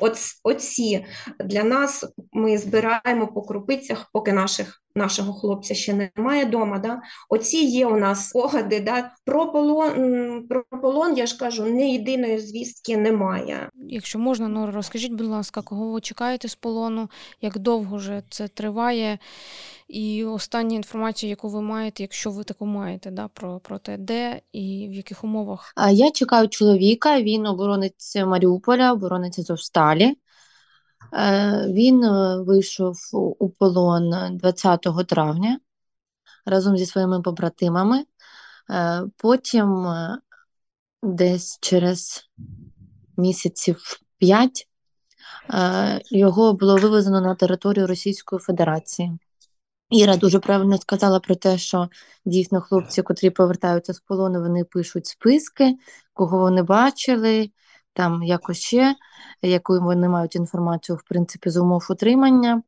От, 0.01 0.19
оці 0.45 1.05
для 1.45 1.65
нас 1.65 2.05
ми 2.33 2.59
збираємо 2.59 3.27
по 3.27 3.43
крупицях, 3.43 4.11
поки 4.13 4.33
наших, 4.33 4.83
нашого 4.95 5.33
хлопця 5.33 5.75
ще 5.75 6.11
немає 6.17 6.45
вдома. 6.45 6.79
Да? 6.79 7.01
Оці 7.29 7.57
є 7.57 7.87
у 7.87 7.97
нас 7.97 8.29
спогади. 8.29 8.81
Да? 8.81 9.13
Про, 9.25 9.53
полон, 9.53 10.47
про 10.49 10.65
полон, 10.83 11.17
я 11.17 11.27
ж 11.27 11.39
кажу, 11.39 11.65
не 11.65 11.91
єдиної 11.91 12.39
звістки 12.39 12.97
немає. 12.97 13.71
Якщо 13.89 14.19
можна, 14.19 14.49
Нора, 14.49 14.73
розкажіть, 14.73 15.13
будь 15.13 15.27
ласка, 15.27 15.63
кого 15.63 15.91
ви 15.91 16.01
чекаєте 16.01 16.49
з 16.49 16.55
полону, 16.55 17.11
як 17.43 17.59
довго 17.59 17.97
вже 17.97 18.23
це 18.31 18.49
триває, 18.49 19.19
і 19.89 20.25
остання 20.25 20.77
інформація, 20.77 21.31
яку 21.31 21.49
ви 21.49 21.63
маєте, 21.63 22.03
якщо 22.03 22.31
ви 22.31 22.45
таку 22.45 22.67
маєте, 22.67 23.11
да, 23.11 23.29
про, 23.29 23.61
про 23.61 23.79
те, 23.79 23.97
де 23.97 24.41
і 24.53 24.89
в 24.91 24.93
яких 24.93 25.25
умовах. 25.25 25.73
А 25.77 25.91
я 25.91 26.11
чекаю 26.11 26.49
чоловіка, 26.49 27.21
він 27.21 27.47
оборонець 27.47 28.17
Маріуполя, 28.17 28.93
оборонець 28.93 29.39
Азовсталі. 29.39 30.17
Е, 31.13 31.67
Він 31.69 32.05
е, 32.05 32.43
вийшов 32.43 32.97
у 33.13 33.51
полон 33.51 34.37
20 34.37 34.87
травня 35.07 35.61
разом 36.47 36.77
зі 36.77 36.87
своїми 36.87 37.23
побратимами. 37.23 38.05
Е, 38.71 39.03
Потім 39.17 39.87
десь 41.03 41.59
через 41.61 42.31
місяців 43.17 44.01
п'ять 44.19 44.69
його 46.11 46.53
було 46.53 46.77
вивезено 46.77 47.21
на 47.21 47.35
територію 47.35 47.87
Російської 47.87 48.41
Федерації. 48.41 49.19
Іра 49.91 50.17
дуже 50.17 50.39
правильно 50.39 50.79
сказала 50.79 51.21
про 51.21 51.35
те, 51.35 51.59
що 51.59 51.89
дійсно 52.25 52.61
хлопці, 52.61 53.03
котрі 53.03 53.31
повертаються 53.31 53.95
з 53.95 54.01
полону, 54.01 54.41
вони 54.41 54.65
пишуть 54.65 55.07
списки, 55.07 55.75
кого 56.13 56.39
вони 56.39 56.63
бачили, 56.63 57.51
там 57.93 58.23
якось 58.23 58.59
ще, 58.59 58.95
яку 59.43 59.81
вони 59.81 60.09
мають 60.09 60.37
інформацію, 60.37 60.97
в 60.97 61.03
принципі, 61.03 61.51
з 61.51 61.57
умов 61.57 61.87
утримання. 61.91 62.63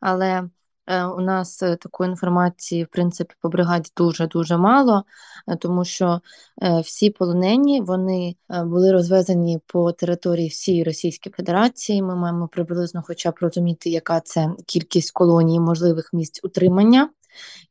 Але 0.00 0.48
у 0.88 1.20
нас 1.20 1.62
е, 1.62 1.76
такої 1.76 2.10
інформації, 2.10 2.84
в 2.84 2.88
принципі, 2.88 3.34
по 3.40 3.48
бригаді 3.48 3.90
дуже-дуже 3.96 4.56
мало, 4.56 5.04
е, 5.48 5.56
тому 5.56 5.84
що 5.84 6.20
е, 6.62 6.80
всі 6.80 7.10
полонені 7.10 7.80
вони 7.80 8.36
е, 8.50 8.64
були 8.64 8.92
розвезені 8.92 9.60
по 9.66 9.92
території 9.92 10.48
всієї 10.48 10.84
Російської 10.84 11.32
Федерації. 11.36 12.02
Ми 12.02 12.16
маємо 12.16 12.48
приблизно 12.48 13.02
хоча 13.06 13.30
б 13.30 13.34
розуміти, 13.40 13.90
яка 13.90 14.20
це 14.20 14.48
кількість 14.66 15.12
колоній 15.12 15.60
можливих 15.60 16.10
місць 16.12 16.40
утримання, 16.44 17.10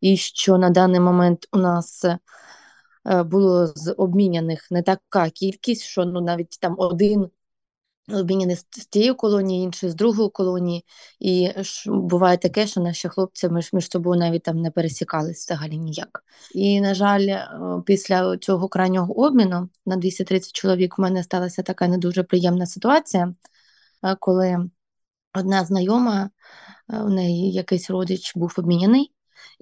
і 0.01 0.17
що 0.17 0.57
на 0.57 0.69
даний 0.69 0.99
момент 0.99 1.47
у 1.51 1.57
нас 1.57 2.05
е, 2.05 3.23
було 3.23 3.67
з 3.67 3.93
обміняних 3.97 4.71
не 4.71 4.81
така 4.81 5.29
кількість, 5.29 5.83
що 5.83 6.05
ну 6.05 6.21
навіть 6.21 6.57
там 6.61 6.75
один 6.77 7.29
обміняний 8.09 8.55
з 8.55 8.63
тієї 8.89 9.13
колонії, 9.13 9.63
інший 9.63 9.89
з 9.89 9.95
другої 9.95 10.29
колонії. 10.29 10.85
І 11.19 11.49
буває 11.85 12.37
таке, 12.37 12.67
що 12.67 12.81
наші 12.81 13.09
хлопці 13.09 13.49
між, 13.49 13.73
між 13.73 13.91
собою 13.91 14.19
навіть 14.19 14.43
там 14.43 14.57
не 14.61 14.71
пересікались 14.71 15.45
взагалі 15.45 15.77
ніяк. 15.77 16.23
І, 16.55 16.81
на 16.81 16.93
жаль, 16.93 17.27
е, 17.27 17.49
після 17.85 18.37
цього 18.37 18.67
крайнього 18.67 19.25
обміну 19.25 19.69
на 19.85 19.95
230 19.95 20.51
чоловік 20.51 20.97
в 20.97 21.01
мене 21.01 21.23
сталася 21.23 21.63
така 21.63 21.87
не 21.87 21.97
дуже 21.97 22.23
приємна 22.23 22.65
ситуація, 22.65 23.33
е, 24.03 24.15
коли 24.19 24.69
одна 25.33 25.65
знайома, 25.65 26.29
е, 26.89 26.99
у 26.99 27.09
неї 27.09 27.51
якийсь 27.51 27.89
родич 27.89 28.35
був 28.35 28.53
обміняний, 28.57 29.11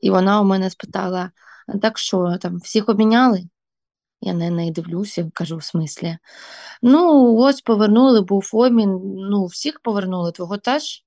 і 0.02 0.10
вона 0.10 0.42
у 0.42 0.44
мене 0.44 0.70
спитала: 0.70 1.32
так 1.82 1.98
що 1.98 2.38
там 2.42 2.58
всіх 2.58 2.90
обміняли? 2.90 3.44
Я 4.22 4.34
на 4.34 4.50
неї 4.50 4.72
дивлюся, 4.72 5.32
кажу, 5.34 5.58
в 5.58 5.64
смислі. 5.64 6.18
Ну, 6.82 7.36
ось 7.36 7.62
повернули, 7.62 8.22
був 8.22 8.50
обмін, 8.54 9.00
ну, 9.16 9.46
всіх 9.46 9.80
повернули, 9.80 10.32
твого 10.32 10.58
теж. 10.58 11.06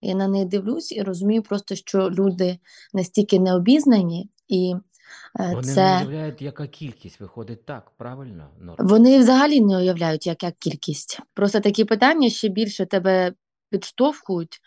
Я 0.00 0.14
на 0.14 0.28
неї 0.28 0.44
дивлюсь 0.44 0.92
і 0.92 1.02
розумію 1.02 1.42
просто, 1.42 1.74
що 1.74 2.10
люди 2.10 2.58
настільки 2.92 3.40
необізнані, 3.40 4.30
і 4.48 4.74
е, 5.40 5.54
Вони 5.54 5.74
не 5.74 5.96
уявляють, 5.98 6.42
яка 6.42 6.66
кількість 6.66 7.20
виходить 7.20 7.64
так, 7.66 7.90
правильно? 7.96 8.50
Нора? 8.60 8.84
вони 8.84 9.18
взагалі 9.18 9.60
не 9.60 9.76
уявляють, 9.76 10.26
яка 10.26 10.50
кількість. 10.50 11.20
Просто 11.34 11.60
такі 11.60 11.84
питання 11.84 12.30
ще 12.30 12.48
більше 12.48 12.86
тебе 12.86 13.32
підштовхують 13.70 14.60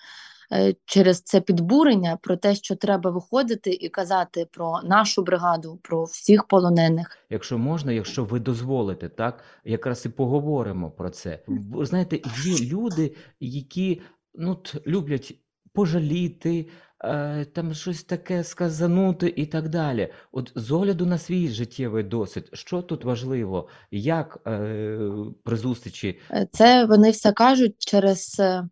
через 0.86 1.21
це 1.21 1.41
підбурення 1.41 2.17
про 2.21 2.38
те, 2.38 2.55
що 2.55 2.75
треба 2.75 3.12
виходити 3.12 3.71
і 3.71 3.89
казати 3.89 4.47
про 4.51 4.81
нашу 4.83 5.23
бригаду, 5.23 5.79
про 5.83 6.03
всіх 6.03 6.43
полонених. 6.43 7.17
Якщо 7.29 7.57
можна, 7.57 7.91
якщо 7.91 8.23
ви 8.23 8.39
дозволите, 8.39 9.10
так 9.10 9.43
якраз 9.65 10.05
і 10.05 10.10
поговоримо 10.10 10.91
про 10.91 11.10
це. 11.10 11.39
Бо 11.47 11.86
знаєте, 11.86 12.19
є 12.45 12.67
люди, 12.67 13.15
які 13.39 14.01
ну 14.36 14.55
т- 14.55 14.79
люблять 14.88 15.33
пожаліти, 15.73 16.69
е, 17.03 17.45
там 17.45 17.73
щось 17.73 18.03
таке 18.03 18.43
сказанути 18.43 19.33
і 19.36 19.45
так 19.45 19.69
далі. 19.69 20.13
От 20.31 20.51
з 20.55 20.71
огляду 20.71 21.05
на 21.05 21.17
свій 21.17 21.47
життєвий 21.47 22.03
досвід, 22.03 22.49
що 22.53 22.81
тут 22.81 23.03
важливо, 23.03 23.67
як 23.91 24.39
е, 24.47 24.99
при 25.43 25.57
зустрічі 25.57 26.19
Е, 26.31 26.47
Це 26.51 26.86
вони 26.86 27.12
все 27.12 27.31
кажуть 27.31 27.75
через 27.79 28.39
е, 28.39 28.43
е, 28.43 28.69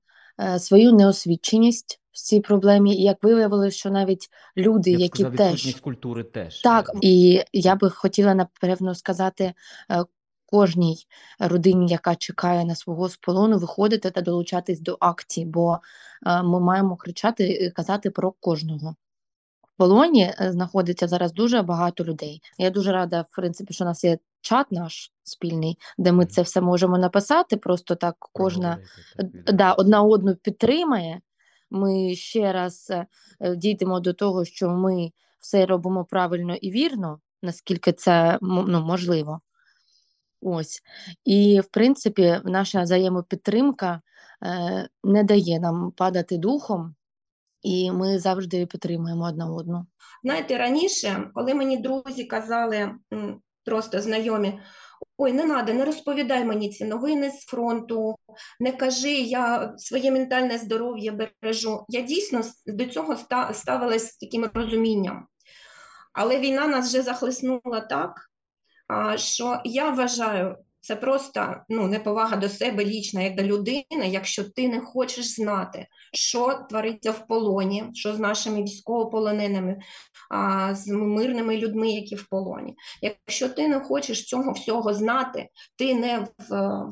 свою 0.57 0.93
неосвіченість 0.93 1.99
в 2.15 2.17
цій 2.17 2.39
проблемі. 2.39 2.95
І 2.95 3.03
як 3.03 3.23
виявилося, 3.23 3.77
що 3.77 3.89
навіть 3.89 4.29
люди, 4.57 4.91
я 4.91 4.97
б 4.97 5.01
які 5.01 5.23
сказав, 5.23 5.37
теж 5.37 5.75
культури 5.75 6.23
теж 6.23 6.61
Так, 6.61 6.91
е, 6.95 6.99
і 7.01 7.43
я 7.53 7.75
би 7.75 7.89
хотіла 7.89 8.35
напевно 8.35 8.95
сказати 8.95 9.53
е, 9.91 10.05
кожній 10.45 10.97
родині, 11.39 11.87
яка 11.87 12.15
чекає 12.15 12.65
на 12.65 12.75
свого 12.75 13.09
з 13.09 13.17
полону, 13.17 13.57
виходити 13.57 14.11
та 14.11 14.21
долучатись 14.21 14.79
до 14.79 14.97
акцій, 14.99 15.45
бо 15.45 15.79
е, 16.25 16.43
ми 16.43 16.59
маємо 16.59 16.95
кричати 16.95 17.47
і 17.49 17.71
казати 17.71 18.09
про 18.09 18.31
кожного. 18.31 18.95
В 19.73 19.77
полоні 19.77 20.23
е, 20.23 20.51
знаходиться 20.51 21.07
зараз 21.07 21.33
дуже 21.33 21.61
багато 21.61 22.03
людей. 22.03 22.41
Я 22.57 22.69
дуже 22.69 22.91
рада, 22.91 23.21
в 23.21 23.35
принципі, 23.35 23.73
що 23.73 23.83
у 23.83 23.87
нас 23.87 24.03
є 24.03 24.17
чат 24.45 24.71
наш 24.71 25.11
спільний, 25.23 25.77
де 25.97 26.11
ми 26.11 26.25
це 26.25 26.41
все 26.41 26.61
можемо 26.61 26.97
написати. 26.97 27.57
Просто 27.57 27.95
так 27.95 28.15
кожна 28.19 28.77
Д- 29.17 29.53
да, 29.53 29.73
одна 29.73 30.03
одну 30.03 30.35
підтримає. 30.35 31.21
Ми 31.71 32.15
ще 32.15 32.53
раз 32.53 32.87
е, 32.89 33.05
е, 33.39 33.55
дійдемо 33.55 33.99
до 33.99 34.13
того, 34.13 34.45
що 34.45 34.69
ми 34.69 35.11
все 35.39 35.65
робимо 35.65 36.05
правильно 36.05 36.55
і 36.55 36.71
вірно, 36.71 37.19
наскільки 37.41 37.93
це 37.93 38.39
ну, 38.41 38.81
можливо. 38.85 39.39
Ось. 40.41 40.81
І, 41.23 41.59
в 41.59 41.65
принципі, 41.65 42.41
наша 42.43 42.81
взаємопідтримка 42.81 44.01
е, 44.43 44.89
не 45.03 45.23
дає 45.23 45.59
нам 45.59 45.91
падати 45.91 46.37
духом, 46.37 46.95
і 47.61 47.91
ми 47.91 48.19
завжди 48.19 48.65
підтримуємо 48.65 49.25
одна 49.25 49.51
одну. 49.51 49.85
Знаєте, 50.23 50.57
раніше, 50.57 51.31
коли 51.33 51.53
мені 51.53 51.77
друзі 51.77 52.23
казали, 52.23 52.91
просто 53.65 54.01
знайомі, 54.01 54.59
ой, 55.17 55.33
не 55.33 55.45
надо, 55.45 55.73
не 55.73 55.85
розповідай 55.85 56.45
мені 56.45 56.69
ці 56.69 56.85
новини 56.85 57.31
з 57.31 57.45
фронту, 57.45 58.15
не 58.59 58.71
кажи, 58.71 59.11
я 59.11 59.73
своє 59.77 60.11
ментальне 60.11 60.57
здоров'я 60.57 61.11
бережу. 61.11 61.85
Я 61.89 62.01
дійсно 62.01 62.41
до 62.65 62.85
цього 62.85 63.13
ста- 63.13 63.53
ставилась 63.53 64.07
з 64.07 64.17
таким 64.17 64.49
розумінням. 64.53 65.27
Але 66.13 66.39
війна 66.39 66.67
нас 66.67 66.87
вже 66.89 67.01
захлеснула 67.01 67.81
так, 67.89 68.29
що 69.15 69.61
я 69.65 69.89
вважаю, 69.89 70.57
це 70.85 70.95
просто 70.95 71.55
ну, 71.69 71.87
неповага 71.87 72.37
до 72.37 72.49
себе 72.49 72.85
лічна, 72.85 73.21
як 73.21 73.35
до 73.35 73.43
людини, 73.43 74.07
якщо 74.07 74.43
ти 74.43 74.67
не 74.67 74.79
хочеш 74.79 75.35
знати, 75.35 75.87
що 76.13 76.59
твориться 76.69 77.11
в 77.11 77.27
полоні, 77.27 77.83
що 77.93 78.15
з 78.15 78.19
нашими 78.19 78.63
військовополоненими, 78.63 79.79
а, 80.29 80.75
з 80.75 80.87
мирними 80.87 81.57
людьми, 81.57 81.89
які 81.89 82.15
в 82.15 82.29
полоні. 82.29 82.75
Якщо 83.01 83.49
ти 83.49 83.67
не 83.67 83.79
хочеш 83.79 84.25
цього 84.25 84.51
всього 84.51 84.93
знати, 84.93 85.49
ти 85.75 85.95
не 85.95 86.27
в, 86.49 86.83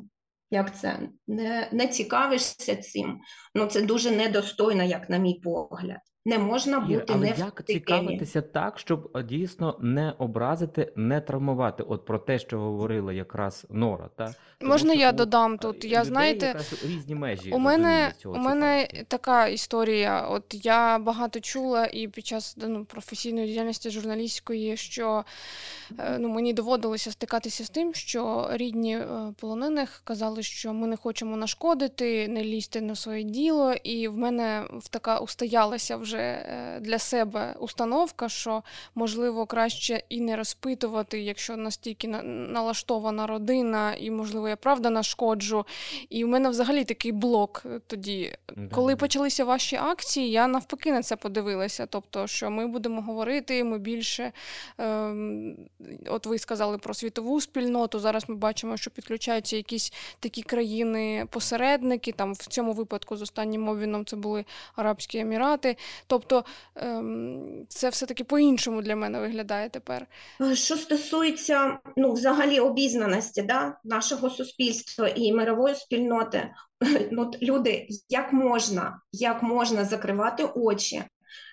як 0.51 0.79
це 0.79 0.99
не, 1.27 1.69
не 1.71 1.87
цікавишся 1.87 2.75
цим, 2.75 3.19
ну 3.55 3.65
це 3.65 3.81
дуже 3.81 4.11
недостойно, 4.11 4.83
як 4.83 5.09
на 5.09 5.17
мій 5.17 5.41
погляд. 5.43 5.99
Не 6.25 6.37
можна 6.37 6.79
бути 6.79 7.05
але 7.07 7.25
не 7.25 7.33
в 7.33 7.39
як 7.39 7.61
темі. 7.61 7.79
цікавитися 7.79 8.41
так, 8.41 8.79
щоб 8.79 9.11
е, 9.15 9.23
дійсно 9.23 9.77
не 9.81 10.13
образити, 10.17 10.93
не 10.95 11.21
травмувати? 11.21 11.83
От 11.83 12.05
про 12.05 12.19
те, 12.19 12.39
що 12.39 12.59
говорила 12.59 13.13
якраз 13.13 13.65
Нора, 13.69 14.09
та 14.15 14.33
Тому 14.57 14.71
Можна 14.71 14.93
що 14.93 15.01
я 15.01 15.11
додам 15.11 15.53
е, 15.53 15.57
тут? 15.57 15.85
Я 15.85 15.89
людей 15.89 16.05
знаєте, 16.05 16.59
різні 16.85 17.15
межі 17.15 17.51
У 17.51 17.59
мене, 17.59 18.11
цього 18.17 18.35
у 18.35 18.37
мене 18.39 18.87
така 19.07 19.47
історія. 19.47 20.27
От 20.27 20.43
я 20.65 20.99
багато 20.99 21.39
чула 21.39 21.85
і 21.85 22.07
під 22.07 22.25
час 22.25 22.57
ну, 22.67 22.85
професійної 22.85 23.47
діяльності 23.47 23.89
журналістської, 23.89 24.77
що 24.77 25.25
е, 25.99 26.17
ну, 26.19 26.29
мені 26.29 26.53
доводилося 26.53 27.11
стикатися 27.11 27.63
з 27.63 27.69
тим, 27.69 27.93
що 27.93 28.49
рідні 28.51 28.99
полонених 29.39 30.01
казали, 30.03 30.43
що 30.43 30.73
ми 30.73 30.87
не 30.87 30.97
хочемо 30.97 31.37
нашкодити, 31.37 32.27
не 32.27 32.43
лізьте 32.43 32.81
на 32.81 32.95
своє 32.95 33.23
діло. 33.23 33.73
І 33.73 34.07
в 34.07 34.17
мене 34.17 34.63
в 34.73 34.87
така 34.87 35.17
устоялася 35.19 35.97
вже 35.97 36.12
е, 36.17 36.79
для 36.81 36.99
себе 36.99 37.55
установка, 37.59 38.29
що 38.29 38.63
можливо 38.95 39.45
краще 39.45 40.03
і 40.09 40.21
не 40.21 40.35
розпитувати, 40.35 41.21
якщо 41.21 41.57
настільки 41.57 42.07
налаштована 42.07 43.27
родина, 43.27 43.93
і 43.93 44.11
можливо 44.11 44.49
я 44.49 44.55
правда 44.55 44.89
нашкоджу. 44.89 45.65
І 46.09 46.23
в 46.23 46.27
мене 46.27 46.49
взагалі 46.49 46.83
такий 46.83 47.11
блок 47.11 47.63
е, 47.65 47.79
тоді. 47.87 48.35
Да, 48.55 48.75
Коли 48.75 48.95
почалися 48.95 49.45
ваші 49.45 49.75
акції, 49.75 50.31
я 50.31 50.47
навпаки 50.47 50.91
на 50.91 51.03
це 51.03 51.15
подивилася. 51.15 51.85
Тобто, 51.85 52.27
що 52.27 52.49
ми 52.51 52.67
будемо 52.67 53.01
говорити, 53.01 53.63
ми 53.63 53.79
більше, 53.79 54.31
ем, 54.77 55.55
от 56.07 56.25
ви 56.25 56.39
сказали 56.39 56.77
про 56.77 56.93
світову 56.93 57.41
спільноту. 57.41 57.99
Зараз 57.99 58.29
ми 58.29 58.35
бачимо, 58.35 58.77
що 58.77 58.91
підключаються 58.91 59.55
якісь 59.55 59.93
такі 60.19 60.41
країни-посередники. 60.41 62.11
Там 62.11 62.33
в 62.33 62.37
цьому 62.37 62.73
випадку 62.73 63.17
з 63.17 63.21
останнім 63.21 63.69
обміном 63.69 64.05
це 64.05 64.15
були 64.15 64.45
Арабські 64.75 65.17
Емірати. 65.17 65.77
Тобто, 66.07 66.43
ем, 66.75 67.65
це 67.69 67.89
все-таки 67.89 68.23
по-іншому 68.23 68.81
для 68.81 68.95
мене 68.95 69.19
виглядає 69.19 69.69
тепер. 69.69 70.07
Е, 70.41 70.55
Що 70.55 70.77
стосується 70.77 71.79
ну, 71.97 72.13
взагалі 72.13 72.59
обізнаності 72.59 73.41
да, 73.41 73.77
нашого 73.83 74.29
суспільства 74.29 75.07
і 75.07 75.33
мирової 75.33 75.75
спільноти, 75.75 76.53
ну, 77.11 77.31
люди, 77.41 77.87
як 78.09 78.33
можна, 78.33 79.01
як 79.11 79.43
можна 79.43 79.85
закривати 79.85 80.43
очі, 80.55 81.03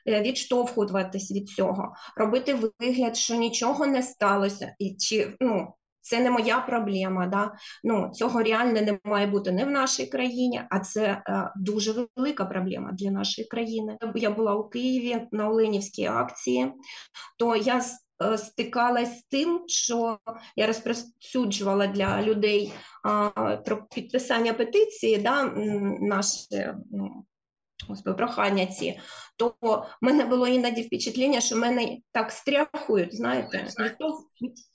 е, 0.07 0.23
відштовхуватись 0.23 1.31
від 1.31 1.49
цього, 1.49 1.95
робити 2.17 2.73
вигляд, 2.81 3.17
що 3.17 3.35
нічого 3.35 3.87
не 3.87 4.03
сталося, 4.03 4.75
і 4.79 4.97
чи 4.97 5.37
ну, 5.41 5.75
це 6.01 6.21
не 6.21 6.31
моя 6.31 6.61
проблема. 6.61 7.27
Да? 7.27 7.53
Ну, 7.85 8.11
цього 8.15 8.43
реально 8.43 8.81
не 8.81 8.99
має 9.05 9.27
бути 9.27 9.53
не 9.53 9.65
в 9.65 9.71
нашій 9.71 10.07
країні, 10.07 10.63
а 10.71 10.79
це 10.81 11.03
е, 11.03 11.53
дуже 11.57 12.07
велика 12.17 12.45
проблема 12.45 12.93
для 12.93 13.11
нашої 13.11 13.49
країни. 13.49 13.99
Я 14.15 14.31
була 14.31 14.55
у 14.55 14.69
Києві 14.69 15.27
на 15.33 15.49
Оленівській 15.49 16.07
акції, 16.07 16.73
то 17.39 17.57
я 17.57 17.81
е, 18.23 18.39
стикалась 18.39 19.19
з 19.19 19.23
тим, 19.23 19.65
що 19.67 20.19
я 20.57 20.67
розпросюджувала 20.67 21.87
для 21.87 22.23
людей 22.23 22.73
а, 23.05 23.29
про 23.57 23.87
підписання 23.87 24.53
петиції, 24.53 25.19
да, 25.19 25.43
м, 25.43 25.97
наше 26.01 26.77
ну, 26.91 27.25
господи, 27.89 28.17
прохання 28.17 28.67
ці, 28.67 29.01
то 29.37 29.55
в 29.63 29.87
мене 30.01 30.25
було 30.25 30.47
іноді 30.47 30.83
впечатлення, 30.83 31.41
що 31.41 31.57
мене 31.57 31.99
так 32.13 32.31
стряхують, 32.31 33.17
знаєте, 33.17 33.67
відштовх- 33.79 34.25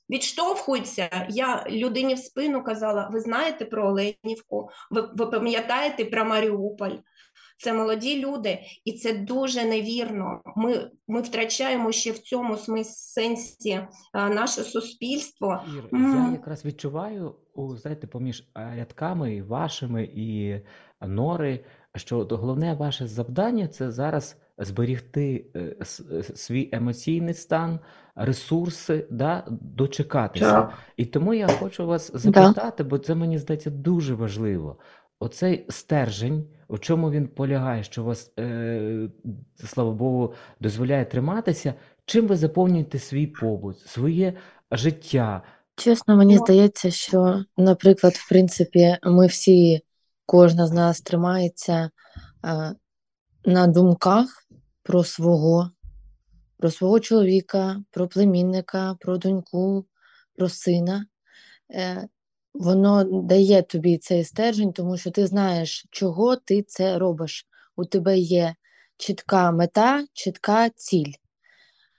відштовхуються. 0.09 1.27
Я 1.29 1.65
людині 1.69 2.13
в 2.13 2.19
спину 2.19 2.63
казала: 2.63 3.09
ви 3.13 3.19
знаєте 3.19 3.65
про 3.65 3.87
Оленівку, 3.87 4.69
ви, 4.91 5.09
ви 5.15 5.25
пам'ятаєте 5.25 6.05
про 6.05 6.25
Маріуполь? 6.25 6.95
Це 7.57 7.73
молоді 7.73 8.25
люди, 8.25 8.59
і 8.85 8.93
це 8.93 9.13
дуже 9.13 9.65
невірно. 9.65 10.41
Ми, 10.55 10.91
ми 11.07 11.21
втрачаємо 11.21 11.91
ще 11.91 12.11
в 12.11 12.19
цьому 12.19 12.57
сенсі 12.83 13.79
а, 14.13 14.29
наше 14.29 14.63
суспільство. 14.63 15.61
Ір, 15.77 15.83
я 15.91 16.29
якраз 16.31 16.65
відчуваю, 16.65 17.35
у, 17.53 17.77
знаєте, 17.77 18.07
поміж 18.07 18.39
е, 18.57 18.73
рядками 18.77 19.35
і 19.35 19.41
вашими 19.41 20.03
і 20.03 20.61
нори, 21.01 21.65
що 21.95 22.19
от 22.19 22.31
головне 22.31 22.73
ваше 22.73 23.08
завдання 23.08 23.67
це 23.67 23.91
зараз 23.91 24.38
зберігти 24.58 25.45
е, 25.55 25.75
е, 26.12 26.23
свій 26.23 26.69
емоційний 26.71 27.34
стан, 27.34 27.79
ресурси, 28.15 29.08
да, 29.10 29.43
дочекатися. 29.49 30.69
І 30.97 31.05
тому 31.05 31.34
я 31.34 31.47
хочу 31.47 31.86
вас 31.88 32.12
запитати, 32.13 32.84
бо 32.84 32.97
це 32.97 33.15
мені 33.15 33.38
здається 33.38 33.69
дуже 33.69 34.13
важливо. 34.13 34.77
Оцей 35.19 35.65
стержень, 35.69 36.43
у 36.67 36.77
чому 36.77 37.12
він 37.12 37.27
полягає, 37.27 37.84
що 37.84 38.03
вас, 38.03 38.31
е, 38.39 39.10
слава 39.65 39.91
Богу, 39.91 40.34
дозволяє 40.60 41.05
триматися, 41.05 41.73
чим 42.05 42.27
ви 42.27 42.36
заповнюєте 42.36 42.99
свій 42.99 43.27
побут, 43.27 43.79
своє 43.79 44.34
життя? 44.71 45.41
Чесно, 45.75 46.15
мені 46.15 46.36
Ну. 46.36 46.39
здається, 46.39 46.91
що, 46.91 47.43
наприклад, 47.58 48.13
в 48.13 48.29
принципі, 48.29 48.97
ми 49.03 49.27
всі, 49.27 49.81
кожна 50.25 50.67
з 50.67 50.71
нас 50.71 51.01
тримається 51.01 51.89
е, 52.45 52.75
на 53.45 53.67
думках 53.67 54.47
про 54.83 55.03
свого, 55.03 55.71
про 56.57 56.71
свого 56.71 56.99
чоловіка, 56.99 57.83
про 57.91 58.07
племінника, 58.07 58.97
про 58.99 59.17
доньку, 59.17 59.85
про 60.35 60.49
сина. 60.49 61.05
Е, 61.73 62.07
Воно 62.53 63.03
дає 63.03 63.61
тобі 63.61 63.97
цей 63.97 64.23
стержень, 64.23 64.73
тому 64.73 64.97
що 64.97 65.11
ти 65.11 65.27
знаєш, 65.27 65.85
чого 65.91 66.35
ти 66.35 66.63
це 66.63 66.97
робиш. 66.99 67.47
У 67.75 67.85
тебе 67.85 68.17
є 68.17 68.55
чітка 68.97 69.51
мета, 69.51 70.05
чітка 70.13 70.69
ціль. 70.69 71.11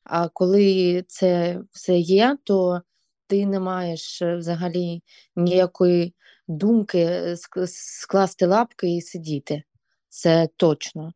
А 0.04 0.28
коли 0.28 1.04
це 1.08 1.60
все 1.72 1.98
є, 1.98 2.38
то 2.44 2.82
ти 3.26 3.46
не 3.46 3.60
маєш 3.60 4.22
е, 4.22 4.36
взагалі 4.36 5.02
ніякої 5.36 6.14
думки 6.48 6.98
е, 6.98 7.36
скласти 7.66 8.46
лапки 8.46 8.96
і 8.96 9.00
сидіти. 9.00 9.62
Це 10.08 10.48
точно. 10.56 11.12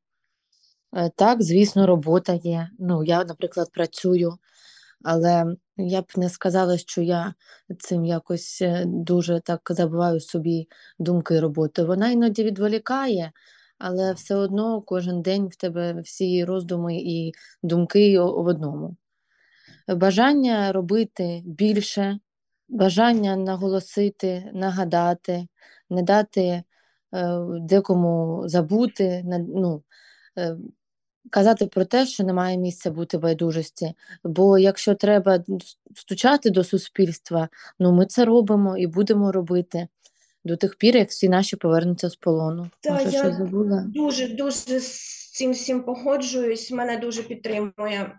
Е, 0.97 1.11
Так, 1.17 1.43
звісно, 1.43 1.87
робота 1.87 2.33
є. 2.33 2.69
Ну, 2.79 3.05
я, 3.05 3.25
наприклад, 3.25 3.69
працюю, 3.73 4.39
але 5.05 5.57
я 5.77 6.03
б 6.03 6.07
не 6.17 6.31
сказала, 6.31 6.79
що 6.79 7.03
я 7.03 7.35
цим 7.79 8.05
якось 8.05 8.63
е, 8.63 8.85
дуже 8.87 9.41
так 9.41 9.61
забиваю 9.71 10.21
собі 10.21 10.69
думки 10.99 11.41
роботи. 11.41 11.85
Вона 11.85 12.11
іноді 12.11 12.45
відволікає, 12.45 13.33
але 13.79 14.13
все 14.13 14.35
одно 14.37 14.83
кожен 14.83 15.23
день 15.23 15.49
в 15.49 15.57
тебе 15.57 16.01
всі 16.01 16.45
роздуми 16.45 16.97
і 16.97 17.33
думки 17.63 18.21
в 18.21 18.47
одному. 18.47 18.97
Бажання 19.89 20.73
робити 20.73 21.43
більше, 21.45 22.19
бажання 22.71 23.37
наголосити, 23.37 24.51
нагадати, 24.55 25.47
не 25.91 26.03
дати 26.03 26.41
е, 26.43 26.63
декому 27.61 28.43
забути, 28.47 29.23
на- 29.25 29.39
ну, 29.39 29.83
е, 30.39 30.57
казати 31.31 31.67
про 31.67 31.85
те, 31.85 32.07
що 32.07 32.25
немає 32.25 32.59
місця 32.59 32.91
бути 32.91 33.19
байдужості. 33.19 33.93
Бо 34.25 34.59
якщо 34.59 34.95
треба 34.95 35.45
стучати 35.97 36.51
до 36.51 36.65
суспільства, 36.65 37.49
ну 37.79 37.93
ми 37.93 38.07
це 38.07 38.25
робимо 38.25 38.77
і 38.77 38.87
будемо 38.87 39.33
робити 39.33 39.89
до 40.45 40.57
тих 40.57 40.77
пір, 40.77 40.97
як 40.97 41.09
всі 41.09 41.29
наші 41.29 41.57
повернуться 41.57 42.09
з 42.11 42.17
полону. 42.17 42.71
Та, 42.81 42.93
Може, 42.93 43.11
я 43.11 43.33
забула? 43.33 43.85
Дуже 43.89 44.29
дуже 44.29 44.81
з 44.81 45.33
цим 45.33 45.53
всім 45.53 45.83
погоджуюсь. 45.83 46.71
Мене 46.71 46.97
дуже 46.97 47.23
підтримує. 47.23 48.19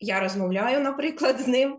Я 0.00 0.20
розмовляю, 0.20 0.80
наприклад, 0.80 1.40
з 1.40 1.48
ним. 1.48 1.76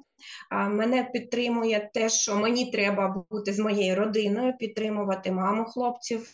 Мене 0.52 1.10
підтримує 1.14 1.90
те, 1.94 2.10
що 2.10 2.36
мені 2.36 2.72
треба 2.72 3.26
бути 3.32 3.54
з 3.54 3.60
моєю 3.60 3.96
родиною, 3.96 4.58
підтримувати 4.58 5.32
маму 5.32 5.66
хлопців, 5.66 6.30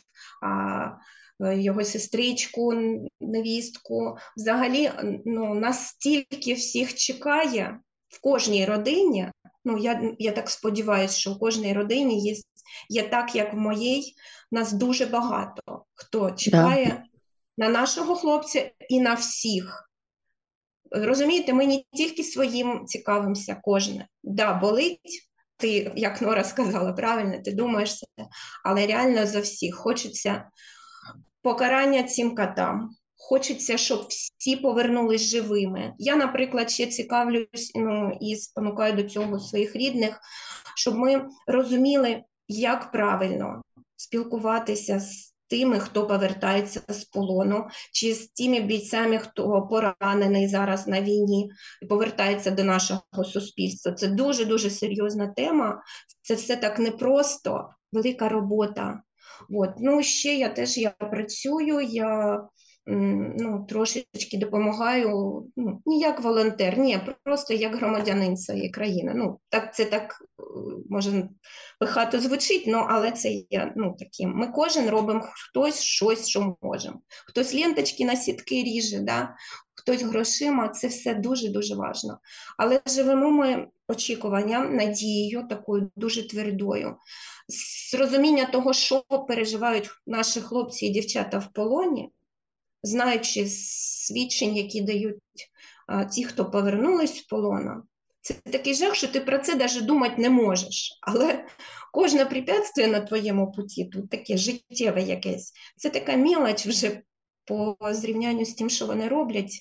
е, 1.43 1.57
його 1.57 1.83
сестричку, 1.83 2.73
невістку. 3.21 4.17
Взагалі, 4.37 4.91
ну 5.25 5.53
настільки 5.53 6.53
всіх 6.53 6.95
чекає 6.95 7.79
в 8.07 8.21
кожній 8.21 8.65
родині. 8.65 9.31
Ну 9.65 9.77
я, 9.77 10.15
я 10.19 10.31
так 10.31 10.49
сподіваюся, 10.49 11.17
що 11.17 11.31
в 11.31 11.39
кожній 11.39 11.73
родині 11.73 12.19
є, 12.19 12.35
є 12.89 13.03
так, 13.03 13.35
як 13.35 13.53
в 13.53 13.57
моїй. 13.57 14.15
Нас 14.51 14.73
дуже 14.73 15.05
багато 15.05 15.85
хто 15.93 16.31
чекає 16.31 17.03
на 17.57 17.69
нашого 17.69 18.15
хлопця 18.15 18.71
і 18.89 18.99
на 18.99 19.13
всіх. 19.13 19.84
Розумієте, 20.95 21.53
ми 21.53 21.67
не 21.67 21.83
тільки 21.93 22.23
своїм 22.23 22.85
цікавимося 22.85 23.61
кожне. 23.63 24.07
Да, 24.23 24.53
болить, 24.53 25.29
ти, 25.57 25.91
як 25.95 26.21
Нора 26.21 26.43
сказала, 26.43 26.93
правильно, 26.93 27.41
ти 27.45 27.51
думаєш 27.51 27.99
це, 27.99 28.05
але 28.63 28.87
реально 28.87 29.25
за 29.25 29.39
всіх 29.39 29.75
хочеться 29.75 30.49
покарання 31.41 32.03
цим 32.03 32.35
котам. 32.35 32.89
Хочеться, 33.17 33.77
щоб 33.77 34.07
всі 34.09 34.55
повернулись 34.55 35.29
живими. 35.29 35.93
Я, 35.97 36.15
наприклад, 36.15 36.71
ще 36.71 36.85
цікавлюсь 36.85 37.71
ну, 37.75 38.17
і 38.21 38.35
спонукаю 38.35 38.93
до 38.93 39.03
цього 39.03 39.39
своїх 39.39 39.75
рідних, 39.75 40.19
щоб 40.75 40.95
ми 40.95 41.27
розуміли, 41.47 42.23
як 42.47 42.91
правильно 42.91 43.61
спілкуватися 43.95 44.99
з 44.99 45.34
тими, 45.49 45.79
хто 45.79 46.07
повертається 46.07 46.81
з 46.89 47.05
полону, 47.05 47.67
чи 47.93 48.13
з 48.13 48.27
тими 48.27 48.59
бійцями, 48.59 49.17
хто 49.17 49.67
поранений 49.67 50.47
зараз 50.47 50.87
на 50.87 51.01
війні 51.01 51.49
і 51.81 51.85
повертається 51.85 52.51
до 52.51 52.63
нашого 52.63 53.23
суспільства. 53.33 53.91
Це 53.91 54.07
дуже 54.07 54.45
дуже 54.45 54.69
серйозна 54.69 55.27
тема. 55.27 55.81
Це 56.21 56.35
все 56.35 56.55
так 56.55 56.79
непросто, 56.79 57.69
велика 57.91 58.29
робота. 58.29 59.01
От. 59.49 59.69
Ну, 59.79 60.03
ще 60.03 60.35
я 60.35 60.49
теж 60.49 60.77
я 60.77 60.89
працюю, 60.89 61.81
я 61.81 62.41
ну, 62.87 63.65
трошечки 63.69 64.37
допомагаю, 64.37 65.43
ну, 65.55 65.81
не 65.85 65.95
як 65.95 66.21
волонтер, 66.21 66.77
ні, 66.77 66.99
просто 67.23 67.53
як 67.53 67.75
громадянин 67.75 68.37
своєї 68.37 68.69
країни. 68.69 69.13
Ну, 69.15 69.39
так 69.49 69.75
Це 69.75 69.85
так 69.85 70.15
може 70.89 71.29
пихато 71.79 72.19
звучить, 72.19 72.63
ну, 72.67 72.85
але 72.89 73.11
це 73.11 73.29
є 73.31 73.73
ну, 73.75 73.95
таким. 73.99 74.29
Ми 74.35 74.47
кожен 74.47 74.89
робимо 74.89 75.21
хтось 75.33 75.81
щось, 75.81 76.27
що 76.27 76.57
можемо. 76.61 77.01
Хтось 77.27 77.53
ленточки 77.53 78.05
на 78.05 78.15
сітки 78.15 78.63
ріже, 78.63 78.99
да? 78.99 79.35
хтось 79.75 80.01
грошима, 80.01 80.67
це 80.67 80.87
все 80.87 81.13
дуже-дуже 81.13 81.75
важливо. 81.75 82.19
Але 82.57 82.81
живемо 82.85 83.31
ми 83.31 83.67
очікуванням, 83.87 84.75
надією, 84.75 85.47
такою 85.49 85.91
дуже 85.95 86.27
твердою. 86.27 86.95
З 87.47 87.93
розуміння 87.93 88.45
того, 88.45 88.73
що 88.73 89.01
переживають 89.27 89.89
наші 90.07 90.41
хлопці 90.41 90.85
і 90.85 90.89
дівчата 90.89 91.37
в 91.37 91.53
полоні, 91.53 92.09
знаючи 92.85 93.45
свідчень, 93.49 94.55
які 94.55 94.81
дають 94.81 95.15
ті, 96.11 96.23
хто 96.23 96.51
повернулись 96.51 97.17
з 97.17 97.21
полона, 97.21 97.83
це 98.21 98.33
такий 98.33 98.73
жах, 98.73 98.95
що 98.95 99.07
ти 99.07 99.19
про 99.19 99.37
це 99.37 99.55
навіть 99.55 99.85
думати 99.85 100.15
не 100.17 100.29
можеш. 100.29 100.99
Але 101.01 101.45
кожне 101.93 102.25
препятствие 102.25 102.87
на 102.87 102.99
твоєму 102.99 103.51
путі, 103.51 103.85
тут 103.85 104.09
таке 104.09 104.37
життєве 104.37 105.01
якесь, 105.01 105.53
це 105.77 105.89
така 105.89 106.15
мілоч 106.15 106.65
вже 106.65 107.01
по 107.45 107.77
зрівнянню 107.81 108.45
з 108.45 108.53
тим, 108.53 108.69
що 108.69 108.85
вони 108.85 109.07
роблять. 109.07 109.51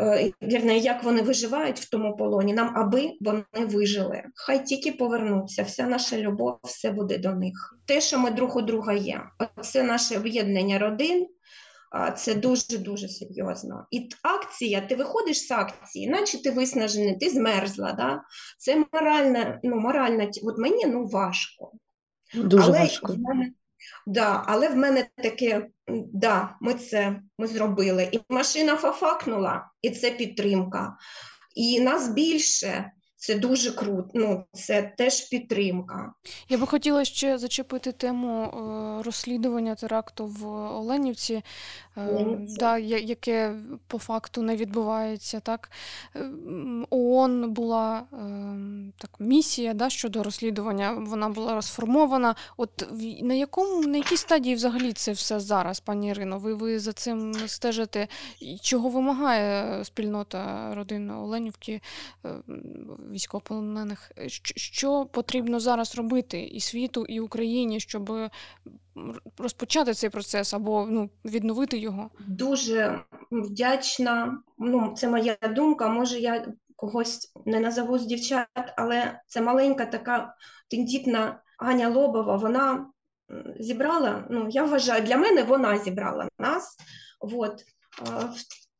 Е, 0.00 0.32
вірне, 0.42 0.78
як 0.78 1.04
вони 1.04 1.22
виживають 1.22 1.80
в 1.80 1.90
тому 1.90 2.16
полоні, 2.16 2.54
нам 2.54 2.72
аби 2.76 3.12
вони 3.20 3.66
вижили. 3.66 4.22
Хай 4.34 4.66
тільки 4.66 4.92
повернуться, 4.92 5.62
вся 5.62 5.86
наша 5.86 6.18
любов, 6.18 6.58
все 6.62 6.90
буде 6.90 7.18
до 7.18 7.34
них. 7.34 7.78
Те, 7.86 8.00
що 8.00 8.18
ми 8.18 8.30
друг 8.30 8.56
у 8.56 8.62
друга 8.62 8.92
є, 8.92 9.22
це 9.62 9.82
наше 9.82 10.16
об'єднання 10.16 10.78
родин, 10.78 11.26
це 12.16 12.34
дуже-дуже 12.34 13.08
серйозно. 13.08 13.86
І 13.90 14.08
акція, 14.22 14.80
ти 14.80 14.94
виходиш 14.94 15.46
з 15.46 15.50
акції, 15.50 16.08
наче 16.08 16.42
ти 16.42 16.50
виснажений, 16.50 17.18
ти 17.18 17.30
змерзла. 17.30 17.92
Да? 17.92 18.22
Це 18.58 18.84
моральна, 18.92 19.60
ну, 19.62 19.76
моральна, 19.76 20.30
от 20.42 20.58
мені 20.58 20.86
ну, 20.86 21.06
важко. 21.06 21.72
Дуже 22.34 22.64
але 22.64 22.78
важко. 22.78 23.12
В 23.12 23.18
мене, 23.18 23.52
да, 24.06 24.42
але 24.46 24.68
в 24.68 24.76
мене 24.76 25.06
таке, 25.16 25.68
да, 26.12 26.56
ми 26.60 26.74
це 26.74 27.20
ми 27.38 27.46
зробили. 27.46 28.08
І 28.12 28.20
машина 28.28 28.76
фафакнула, 28.76 29.70
і 29.82 29.90
це 29.90 30.10
підтримка. 30.10 30.96
І 31.54 31.80
нас 31.80 32.08
більше. 32.08 32.92
Це 33.22 33.34
дуже 33.34 33.72
круто. 33.72 34.08
Ну 34.14 34.44
це 34.52 34.92
теж 34.96 35.20
підтримка. 35.20 36.12
Я 36.48 36.58
би 36.58 36.66
хотіла 36.66 37.04
ще 37.04 37.38
зачепити 37.38 37.92
тему 37.92 38.42
е, 38.42 39.02
розслідування 39.02 39.74
теракту 39.74 40.26
в 40.26 40.46
Оленівці, 40.76 41.42
е, 41.96 42.36
да, 42.58 42.78
яке 42.78 43.54
по 43.86 43.98
факту 43.98 44.42
не 44.42 44.56
відбувається. 44.56 45.40
Так 45.40 45.70
е, 46.16 46.30
ООН 46.90 47.52
була 47.52 48.02
так 48.98 49.10
місія 49.18 49.74
да, 49.74 49.90
щодо 49.90 50.22
розслідування. 50.22 50.92
Вона 50.92 51.28
була 51.28 51.54
розформована. 51.54 52.34
От 52.56 52.88
на 53.22 53.34
якому 53.34 53.86
на 53.86 53.96
якій 53.96 54.16
стадії 54.16 54.54
взагалі 54.54 54.92
це 54.92 55.12
все 55.12 55.40
зараз, 55.40 55.80
пані 55.80 56.08
Ірино? 56.08 56.38
Ви 56.38 56.54
ви 56.54 56.78
за 56.78 56.92
цим 56.92 57.34
стежите? 57.46 58.08
Чого 58.62 58.88
вимагає 58.88 59.84
спільнота 59.84 60.74
родини 60.74 61.14
Оленівки? 61.14 61.80
Військовополонених. 63.12 64.12
Е, 64.18 64.28
що 64.56 65.06
потрібно 65.06 65.60
зараз 65.60 65.96
робити 65.96 66.42
і 66.42 66.60
світу, 66.60 67.04
і 67.08 67.20
Україні, 67.20 67.80
щоб 67.80 68.30
розпочати 69.38 69.94
цей 69.94 70.10
процес 70.10 70.54
або 70.54 70.86
ну, 70.90 71.10
відновити 71.24 71.78
його? 71.78 72.10
Дуже 72.26 73.00
вдячна. 73.30 74.38
Ну, 74.58 74.94
це 74.96 75.08
моя 75.08 75.36
думка. 75.56 75.88
Може, 75.88 76.18
я 76.18 76.46
когось 76.76 77.32
не 77.46 77.60
назову 77.60 77.98
з 77.98 78.06
дівчат, 78.06 78.48
але 78.76 79.20
це 79.26 79.40
маленька 79.40 79.86
така 79.86 80.34
тендітна 80.70 81.42
Аня 81.58 81.88
Лобова. 81.88 82.36
Вона 82.36 82.86
зібрала. 83.58 84.24
Ну, 84.30 84.46
я 84.50 84.64
вважаю, 84.64 85.02
для 85.02 85.16
мене 85.16 85.42
вона 85.42 85.78
зібрала 85.78 86.28
нас. 86.38 86.76
От. 87.20 87.64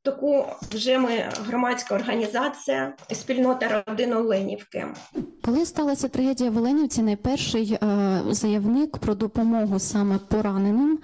Таку 0.04 0.44
вже 0.70 0.98
ми 0.98 1.10
громадська 1.46 1.94
організація 1.94 2.92
спільнота 3.12 3.84
родин 3.86 4.12
Оленівки. 4.12 4.86
Коли 5.44 5.66
сталася 5.66 6.08
трагедія 6.08 6.50
в 6.50 6.56
Оленівці, 6.56 7.02
найперший 7.02 7.72
е, 7.72 8.20
заявник 8.30 8.98
про 8.98 9.14
допомогу 9.14 9.78
саме 9.78 10.18
пораненим, 10.18 10.98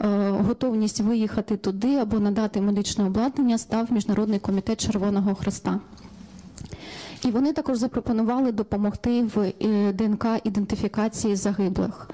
е, 0.00 0.06
готовність 0.30 1.00
виїхати 1.00 1.56
туди 1.56 1.96
або 1.96 2.18
надати 2.18 2.60
медичне 2.60 3.04
обладнання 3.04 3.58
став 3.58 3.92
міжнародний 3.92 4.38
комітет 4.38 4.80
Червоного 4.80 5.34
Хреста. 5.34 5.80
І 7.24 7.30
вони 7.30 7.52
також 7.52 7.78
запропонували 7.78 8.52
допомогти 8.52 9.22
в 9.22 9.52
е, 9.62 9.92
ДНК 9.92 10.26
ідентифікації 10.44 11.36
загиблих. 11.36 12.10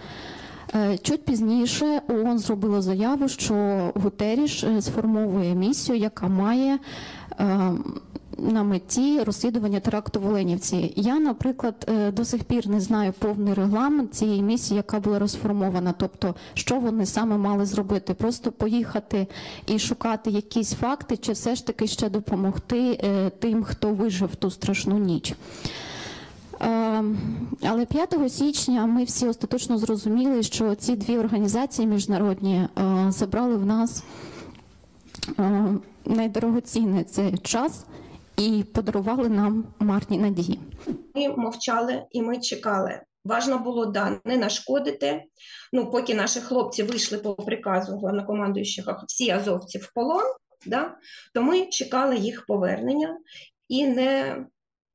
Е, 0.77 0.99
чуть 0.99 1.25
пізніше 1.25 2.03
ООН 2.09 2.39
зробило 2.39 2.83
заяву, 2.83 3.29
що 3.29 3.55
Гутеріш 3.95 4.65
е, 4.65 4.83
сформовує 4.83 5.55
місію, 5.55 5.99
яка 5.99 6.29
має 6.29 6.79
е, 7.41 7.71
на 8.39 8.63
меті 8.63 9.23
розслідування 9.23 9.81
теракту 9.81 10.21
в 10.21 10.27
Оленівці. 10.27 10.93
Я, 10.97 11.19
наприклад, 11.19 11.91
до 12.13 12.25
сих 12.25 12.45
пір 12.45 12.69
не 12.69 12.81
знаю 12.81 13.13
повний 13.19 13.55
регламент 13.55 14.15
цієї 14.15 14.43
місії, 14.43 14.77
яка 14.77 15.01
була 15.01 15.19
розформована. 15.19 15.95
Тобто, 15.99 16.35
що 16.55 16.79
вони 16.79 17.07
саме 17.07 17.37
мали 17.37 17.67
зробити, 17.67 18.15
просто 18.15 18.53
поїхати 18.53 19.27
і 19.67 19.79
шукати 19.79 20.31
якісь 20.31 20.73
факти, 20.73 21.17
чи 21.17 21.33
все 21.33 21.55
ж 21.55 21.67
таки 21.67 21.87
ще 21.87 22.09
допомогти 22.09 23.01
тим, 23.39 23.65
хто 23.65 23.89
вижив 23.89 24.37
ту 24.37 24.51
страшну 24.51 24.99
ніч. 24.99 25.35
Ем, 26.61 27.19
але 27.63 27.87
5 27.87 28.33
січня 28.33 28.87
ми 28.87 29.05
всі 29.05 29.27
остаточно 29.27 29.79
зрозуміли, 29.79 30.43
що 30.43 30.75
ці 30.75 30.97
дві 30.97 31.19
організації 31.19 31.89
міжнародні 31.89 32.55
е, 32.57 32.69
забрали 33.09 33.57
в 33.57 33.67
нас 33.67 34.05
е, 35.39 35.65
найдорогоцінне 36.05 37.05
це 37.05 37.33
час 37.33 37.85
і 38.37 38.65
подарували 38.75 39.29
нам 39.29 39.65
марні 39.79 40.19
надії. 40.19 40.61
Ми 41.15 41.29
мовчали 41.37 42.03
і 42.11 42.23
ми 42.23 42.39
чекали. 42.39 43.01
Важно 43.25 43.59
було 43.59 43.87
да, 43.87 44.21
не 44.25 44.37
нашкодити. 44.37 45.25
Ну, 45.73 45.91
поки 45.91 46.15
наші 46.15 46.41
хлопці 46.41 46.83
вийшли 46.83 47.19
по 47.19 47.35
приказу 47.35 47.93
головнокомандуючих 47.93 49.05
всі 49.09 49.31
азовці 49.31 49.79
в 49.79 49.93
полон, 49.95 50.25
да, 50.67 50.95
то 51.35 51.43
ми 51.43 51.67
чекали 51.67 52.17
їх 52.17 52.47
повернення 52.47 53.19
і 53.69 53.87
не 53.87 54.37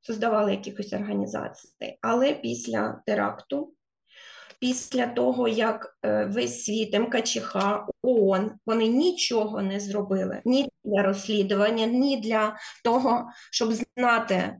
создавали 0.01 0.51
якихось 0.51 0.93
організацій. 0.93 1.97
Але 2.01 2.33
після 2.33 3.01
теракту, 3.05 3.73
після 4.59 5.07
того, 5.07 5.47
як 5.47 5.97
е, 6.05 6.25
весь 6.25 6.63
світ 6.63 6.99
МКЧХ, 6.99 7.57
ООН, 8.01 8.51
вони 8.65 8.87
нічого 8.87 9.61
не 9.61 9.79
зробили 9.79 10.41
ні 10.45 10.69
для 10.83 11.03
розслідування, 11.03 11.85
ні 11.85 12.17
для 12.17 12.55
того, 12.83 13.29
щоб 13.51 13.73
знати, 13.73 14.35
е, 14.35 14.57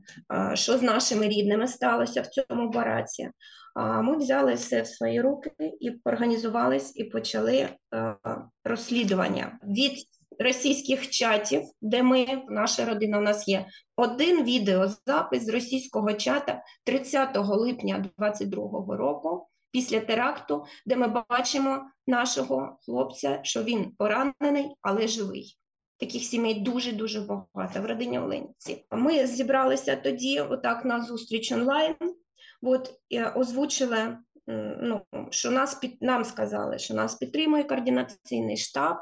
що 0.54 0.78
з 0.78 0.82
нашими 0.82 1.28
рідними 1.28 1.68
сталося 1.68 2.22
в 2.22 2.26
цьому 2.26 2.68
бараці. 2.70 3.30
Ми 3.76 4.16
взяли 4.16 4.54
все 4.54 4.82
в 4.82 4.86
свої 4.86 5.20
руки 5.20 5.50
і 5.80 5.90
організувались 6.04 6.96
і 6.96 7.04
почали 7.04 7.56
е, 7.58 8.16
розслідування 8.64 9.58
від 9.62 9.92
російських 10.38 11.10
чатів, 11.10 11.62
де 11.80 12.02
ми, 12.02 12.42
наша 12.48 12.84
родина, 12.84 13.18
у 13.18 13.20
нас 13.20 13.48
є 13.48 13.66
один 13.96 14.44
відеозапис 14.44 15.44
з 15.44 15.48
російського 15.48 16.12
чата 16.12 16.62
30 16.84 17.36
липня 17.36 17.98
2022 17.98 18.96
року. 18.96 19.48
Після 19.70 20.00
теракту, 20.00 20.64
де 20.86 20.96
ми 20.96 21.24
бачимо 21.28 21.82
нашого 22.06 22.78
хлопця, 22.84 23.40
що 23.42 23.62
він 23.62 23.90
поранений, 23.98 24.74
але 24.82 25.08
живий. 25.08 25.58
Таких 26.00 26.22
сімей 26.22 26.54
дуже 26.54 26.92
дуже 26.92 27.20
багато 27.20 27.82
в 27.82 27.86
родині 27.86 28.18
Оленівці. 28.18 28.84
Ми 28.90 29.26
зібралися 29.26 29.96
тоді, 29.96 30.40
отак 30.40 30.84
на 30.84 31.00
зустріч 31.02 31.52
онлайн. 31.52 31.94
От 32.62 32.90
озвучили, 33.36 34.18
ну 34.82 35.00
що 35.30 35.50
нас 35.50 35.74
під 35.74 36.02
нам 36.02 36.24
сказали, 36.24 36.78
що 36.78 36.94
нас 36.94 37.14
підтримує 37.14 37.64
координаційний 37.64 38.56
штаб. 38.56 38.96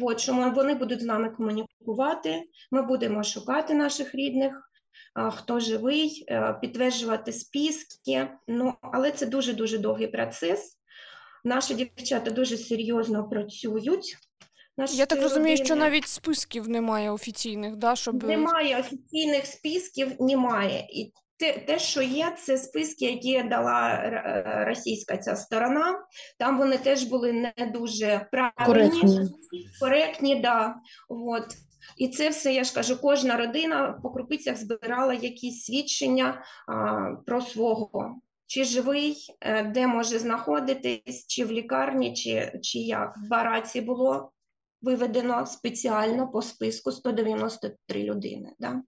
От, 0.00 0.20
що 0.20 0.52
вони 0.54 0.74
будуть 0.74 1.00
з 1.00 1.04
нами 1.04 1.30
комунікувати, 1.30 2.42
ми 2.70 2.82
будемо 2.82 3.24
шукати 3.24 3.74
наших 3.74 4.14
рідних, 4.14 4.70
хто 5.32 5.60
живий, 5.60 6.24
е, 6.28 6.58
підтверджувати 6.60 7.32
списки. 7.32 8.28
Ну, 8.48 8.74
Але 8.80 9.10
це 9.10 9.26
дуже-дуже 9.26 9.78
довгий 9.78 10.06
процес. 10.06 10.78
Наші 11.44 11.74
дівчата 11.74 12.30
дуже 12.30 12.56
серйозно 12.56 13.28
працюють. 13.28 14.16
Наші 14.78 14.96
Я 14.96 15.06
так 15.06 15.22
розумію, 15.22 15.56
що 15.56 15.76
навіть 15.76 16.08
списків 16.08 16.68
немає 16.68 17.10
офіційних, 17.10 17.76
да, 17.76 17.96
щоб 17.96 18.24
Немає 18.24 18.80
офіційних 18.80 19.46
списків, 19.46 20.12
немає. 20.20 20.86
І 20.90 21.12
те, 21.38 21.58
те, 21.58 21.78
що 21.78 22.02
є, 22.02 22.36
це 22.38 22.58
списки, 22.58 23.04
які 23.04 23.42
дала 23.42 23.90
е, 23.90 24.64
російська 24.68 25.16
ця 25.16 25.36
сторона. 25.36 26.04
Там 26.38 26.58
вони 26.58 26.78
теж 26.78 27.04
були 27.04 27.32
не 27.32 27.70
дуже 27.74 28.28
правильні, 28.32 28.66
Коректні. 28.66 29.28
коректні, 29.80 30.40
да. 30.40 30.74
От. 31.08 31.46
І 31.96 32.08
це 32.08 32.28
все, 32.28 32.54
я 32.54 32.64
ж 32.64 32.74
кажу, 32.74 33.00
кожна 33.00 33.36
родина 33.36 34.00
по 34.02 34.10
крупицях 34.10 34.56
збирала 34.56 35.14
якісь 35.14 35.64
свідчення 35.64 36.44
а, 36.68 37.06
про 37.26 37.40
свого. 37.40 38.20
Чи 38.46 38.64
живий, 38.64 39.16
е, 39.40 39.62
де 39.62 39.86
може 39.86 40.18
знаходитись, 40.18 41.26
чи 41.26 41.44
в 41.44 41.52
лікарні, 41.52 42.14
чи, 42.14 42.60
чи 42.62 42.78
як. 42.78 43.16
В 43.16 43.28
бараці 43.28 43.80
було 43.80 44.32
виведено 44.82 45.46
спеціально 45.46 46.28
по 46.28 46.42
списку 46.42 46.92
193 46.92 48.02
людини. 48.02 48.52
Да? 48.58 48.82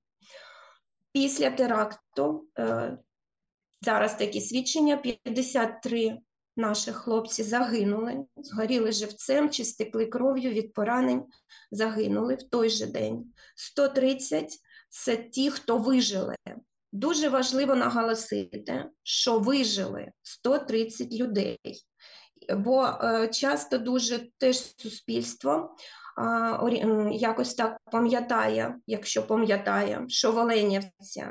Після 1.12 1.51
теракту 1.51 2.49
е, 2.59 2.99
зараз 3.83 4.18
такі 4.18 4.40
свідчення: 4.40 4.97
53 4.97 6.18
наших 6.57 6.97
хлопці 6.97 7.42
загинули, 7.42 8.25
згоріли 8.37 8.92
живцем 8.92 9.51
чи 9.51 9.64
стекли 9.64 10.07
кров'ю 10.07 10.51
від 10.51 10.73
поранень, 10.73 11.25
загинули 11.71 12.35
в 12.35 12.42
той 12.42 12.71
же 12.71 12.87
день. 12.87 13.33
130– 13.57 14.59
це 14.88 15.16
ті, 15.16 15.51
хто 15.51 15.79
вижили. 15.79 16.37
Дуже 16.92 17.29
важливо 17.29 17.75
наголосити, 17.75 18.85
що 19.03 19.38
вижили 19.38 20.12
130 20.23 21.12
людей, 21.12 21.59
бо 22.57 22.87
е, 22.87 23.29
часто 23.29 23.79
дуже 23.79 24.29
теж 24.38 24.57
суспільство 24.77 25.77
якось 27.12 27.54
так 27.54 27.78
пам'ятає, 27.92 28.74
якщо 28.87 29.26
пам'ятає, 29.26 30.04
що 30.09 30.33
в 30.33 30.38
Оленівці 30.38 31.24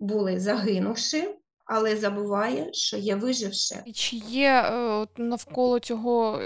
були 0.00 0.40
загинувши, 0.40 1.34
але 1.68 1.96
забуває, 1.96 2.72
що 2.72 2.96
є 2.96 3.14
виживши. 3.14 3.74
І 3.86 3.92
Чи 3.92 4.16
є 4.16 4.48
е, 4.48 4.76
от 4.76 5.08
навколо 5.18 5.78
цього 5.78 6.40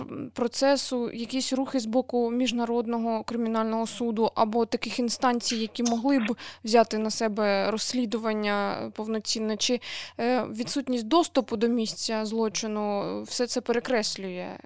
е, 0.00 0.04
процесу 0.34 1.10
якісь 1.10 1.52
рухи 1.52 1.80
з 1.80 1.86
боку 1.86 2.30
міжнародного 2.30 3.24
кримінального 3.24 3.86
суду 3.86 4.30
або 4.34 4.66
таких 4.66 4.98
інстанцій, 4.98 5.56
які 5.56 5.82
могли 5.82 6.18
б 6.18 6.36
взяти 6.64 6.98
на 6.98 7.10
себе 7.10 7.70
розслідування 7.70 8.90
повноцінне, 8.96 9.56
чи 9.56 9.80
е, 10.20 10.44
відсутність 10.44 11.06
доступу 11.06 11.56
до 11.56 11.68
місця 11.68 12.24
злочину 12.24 13.22
все 13.22 13.46
це 13.46 13.60
перекреслює? 13.60 14.58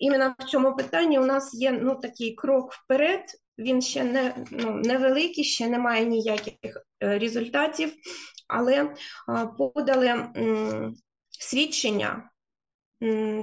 іменно 0.00 0.34
в 0.38 0.44
цьому 0.44 0.76
питанні 0.76 1.18
у 1.18 1.26
нас 1.26 1.54
є 1.54 1.72
ну, 1.72 1.94
такий 1.94 2.34
крок 2.34 2.72
вперед. 2.72 3.20
Він 3.58 3.82
ще 3.82 4.04
не 4.04 4.44
ну, 4.50 4.70
невеликий, 4.70 5.44
ще 5.44 5.68
немає 5.68 6.04
ніяких 6.04 6.86
е, 7.00 7.18
результатів, 7.18 7.92
але 8.48 8.94
подали 9.58 10.26
свідчення. 11.30 12.30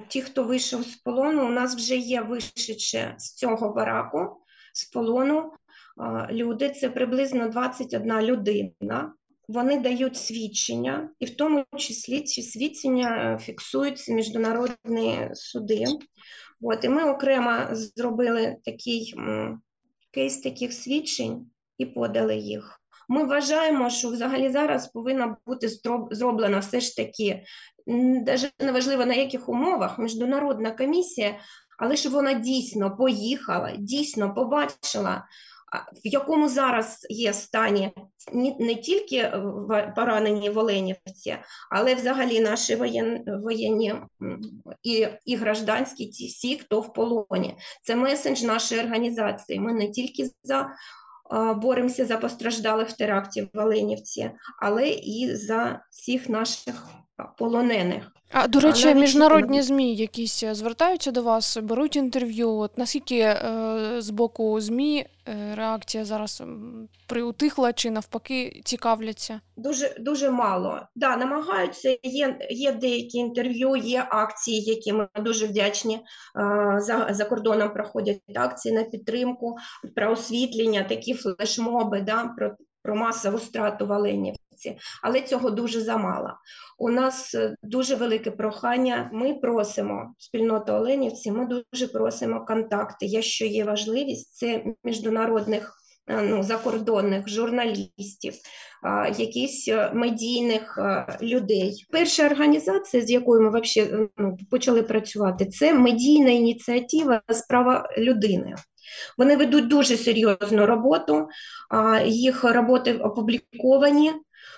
Ті, 0.07 0.21
хто 0.21 0.43
вийшов 0.43 0.83
з 0.83 0.95
полону, 0.95 1.45
у 1.45 1.49
нас 1.49 1.75
вже 1.75 1.95
є 1.95 2.21
вишедші 2.21 3.13
з 3.17 3.33
цього 3.33 3.73
бараку, 3.73 4.43
з 4.73 4.85
полону 4.85 5.51
люди. 6.31 6.69
Це 6.69 6.89
приблизно 6.89 7.49
21 7.49 8.21
людина. 8.21 9.13
Вони 9.47 9.79
дають 9.79 10.17
свідчення, 10.17 11.09
і 11.19 11.25
в 11.25 11.35
тому 11.35 11.65
числі 11.77 12.21
ці 12.21 12.41
свідчення 12.41 13.33
е, 13.33 13.43
фіксуються 13.43 14.13
міжнародні 14.13 15.29
суди. 15.33 15.85
От, 16.61 16.83
і 16.83 16.89
ми 16.89 17.11
окремо 17.11 17.67
зробили 17.71 18.57
такий 18.65 19.13
кейс 20.11 20.37
таких 20.37 20.73
свідчень 20.73 21.45
і 21.77 21.85
подали 21.85 22.35
їх. 22.35 22.81
Ми 23.09 23.23
вважаємо, 23.23 23.89
що 23.89 24.09
взагалі 24.09 24.49
зараз 24.49 24.87
повинна 24.87 25.37
бути 25.45 25.67
зроб- 25.67 26.13
зроблена 26.13 26.59
все 26.59 26.79
ж 26.79 26.95
таки, 26.95 27.43
навіть 27.87 28.53
неважливо 28.59 29.05
на 29.05 29.13
яких 29.13 29.49
умовах, 29.49 29.99
міжнародна 29.99 30.71
комісія, 30.71 31.39
але 31.77 31.95
щоб 31.95 32.13
вона 32.13 32.33
дійсно 32.33 32.97
поїхала, 32.97 33.71
дійсно 33.77 34.33
побачила, 34.33 35.25
в 36.05 36.07
якому 36.07 36.49
зараз 36.49 37.07
є 37.09 37.33
стані 37.33 37.91
не, 38.59 38.75
тільки 38.75 39.31
поранені 39.95 40.49
в 40.49 40.57
Оленівці, 40.57 41.37
але 41.71 41.95
взагалі 41.95 42.39
наші 42.39 42.75
воєнні 43.25 43.95
і, 44.83 45.07
і 45.25 45.35
гражданські 45.35 46.07
ті 46.07 46.27
всі, 46.27 46.57
хто 46.57 46.81
в 46.81 46.93
полоні. 46.93 47.55
Це 47.83 47.95
месендж 47.95 48.43
нашої 48.43 48.81
організації. 48.81 49.59
Ми 49.59 49.73
не 49.73 49.91
тільки 49.91 50.29
за 50.43 50.69
боремося 51.55 52.05
за 52.05 52.17
постраждалих 52.17 52.89
в 52.89 52.97
теракті 52.97 53.49
в 53.53 53.59
Оленівці, 53.59 54.31
але 54.61 54.89
і 54.89 55.35
за 55.35 55.85
всіх 55.91 56.29
наших 56.29 56.87
полонених. 57.37 58.11
А 58.33 58.47
до 58.47 58.59
речі, 58.59 58.85
навіщо 58.85 59.01
міжнародні? 59.01 59.61
ЗМІ 59.61 59.95
якісь 59.95 60.43
е, 60.43 60.55
звертаються 60.55 61.11
до 61.11 61.23
вас, 61.23 61.57
беруть 61.57 61.95
інтерв'ю. 61.95 62.51
От 62.57 62.77
наскільки 62.77 63.17
е, 63.19 63.35
з 63.97 64.09
боку 64.09 64.61
ЗМІ 64.61 65.05
е, 65.27 65.55
реакція 65.55 66.05
зараз 66.05 66.43
приутихла 67.07 67.73
чи 67.73 67.91
навпаки 67.91 68.61
цікавляться? 68.65 69.41
Дуже 69.57 69.95
дуже 69.99 70.29
мало. 70.29 70.79
Да, 70.95 71.17
намагаються. 71.17 71.97
Є, 72.03 72.37
є 72.49 72.71
деякі 72.71 73.17
інтерв'ю, 73.17 73.75
є 73.75 74.05
акції, 74.09 74.61
які 74.61 74.93
ми 74.93 75.07
дуже 75.19 75.47
вдячні. 75.47 75.99
а, 76.35 76.79
За, 76.79 77.07
за 77.11 77.25
кордоном 77.25 77.73
проходять 77.73 78.21
акції 78.35 78.75
на 78.75 78.83
підтримку, 78.83 79.55
про 79.95 80.11
освітлення, 80.11 80.83
такі 80.83 81.13
флешмоби, 81.13 82.01
да, 82.01 82.33
про, 82.37 82.55
про 82.83 82.95
масову 82.95 83.39
страту 83.39 83.87
в 83.87 83.91
Оленівці. 84.65 84.77
Але 85.03 85.21
цього 85.21 85.49
дуже 85.49 85.81
замало. 85.81 86.33
У 86.77 86.89
нас 86.89 87.35
е, 87.35 87.55
дуже 87.63 87.95
велике 87.95 88.31
прохання. 88.31 89.09
Ми 89.13 89.33
просимо 89.33 90.13
спільноту 90.17 90.73
Оленівці. 90.73 91.31
Ми 91.31 91.45
дуже 91.45 91.87
просимо 91.87 92.45
контакти. 92.45 93.05
Якщо 93.05 93.45
є 93.45 93.63
важливість, 93.63 94.35
це 94.35 94.63
міжнародних 94.83 95.73
е, 96.07 96.21
ну, 96.21 96.43
закордонних 96.43 97.29
журналістів, 97.29 98.33
якісь 99.17 99.67
е, 99.67 99.91
медійних 99.93 100.79
людей. 101.21 101.85
Перша 101.91 102.25
організація, 102.25 103.03
з 103.03 103.11
якою 103.11 103.41
ми 103.41 103.49
вообще, 103.49 104.07
ну, 104.17 104.37
почали 104.51 104.83
працювати, 104.83 105.45
це 105.45 105.73
медійна 105.73 106.29
ініціатива 106.29 107.21
Справа 107.29 107.89
людини. 107.97 108.55
Вони 109.17 109.37
ведуть 109.37 109.67
дуже 109.67 109.97
серйозну 109.97 110.65
роботу, 110.65 111.27
їх 112.05 112.43
роботи 112.43 112.93
опубліковані. 112.93 114.11